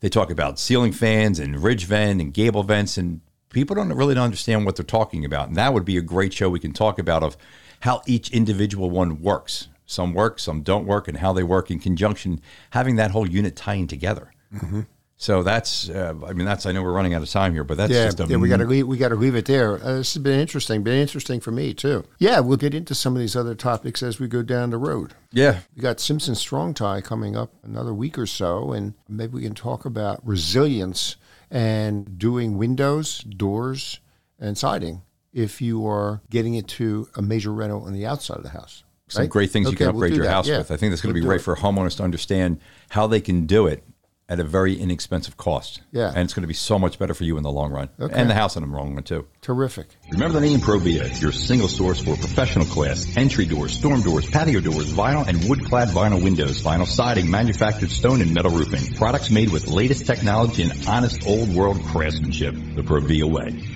[0.00, 4.16] they talk about ceiling fans and ridge vent and gable vents, and people don't really
[4.16, 5.48] understand what they're talking about.
[5.48, 7.36] And that would be a great show we can talk about of
[7.80, 9.68] how each individual one works.
[9.86, 12.40] Some work, some don't work, and how they work in conjunction,
[12.70, 14.32] having that whole unit tying together.
[14.52, 14.80] Mm-hmm.
[15.18, 16.66] So that's, uh, I mean, that's.
[16.66, 18.50] I know we're running out of time here, but that's yeah, just a yeah, we
[18.50, 18.86] got to leave.
[18.86, 19.76] We got to leave it there.
[19.82, 20.82] Uh, this has been interesting.
[20.82, 22.04] Been interesting for me too.
[22.18, 25.14] Yeah, we'll get into some of these other topics as we go down the road.
[25.32, 25.60] yeah.
[25.74, 29.54] We got Simpson Strong Tie coming up another week or so, and maybe we can
[29.54, 31.16] talk about resilience
[31.50, 34.00] and doing windows, doors,
[34.38, 35.00] and siding
[35.32, 38.84] if you are getting into a major rental on the outside of the house.
[39.08, 39.30] Some right?
[39.30, 40.32] great things you Okay, can we'll upgrade your that.
[40.32, 40.70] house Yeah, with.
[40.72, 41.44] I think that's going to we'll be great it.
[41.44, 42.60] for homeowners to understand
[42.90, 43.82] how they can do it
[44.28, 45.80] at a very inexpensive cost.
[45.92, 46.08] Yeah.
[46.08, 47.88] And it's going to be so much better for you in the long run.
[48.00, 48.14] Okay.
[48.14, 49.26] And the house in the long run, too.
[49.40, 49.86] Terrific.
[50.10, 54.60] Remember the name Provia, your single source for professional class, entry doors, storm doors, patio
[54.60, 58.94] doors, vinyl and wood-clad vinyl windows, vinyl siding, manufactured stone and metal roofing.
[58.96, 62.54] Products made with latest technology and honest old world craftsmanship.
[62.54, 63.75] The Provia way.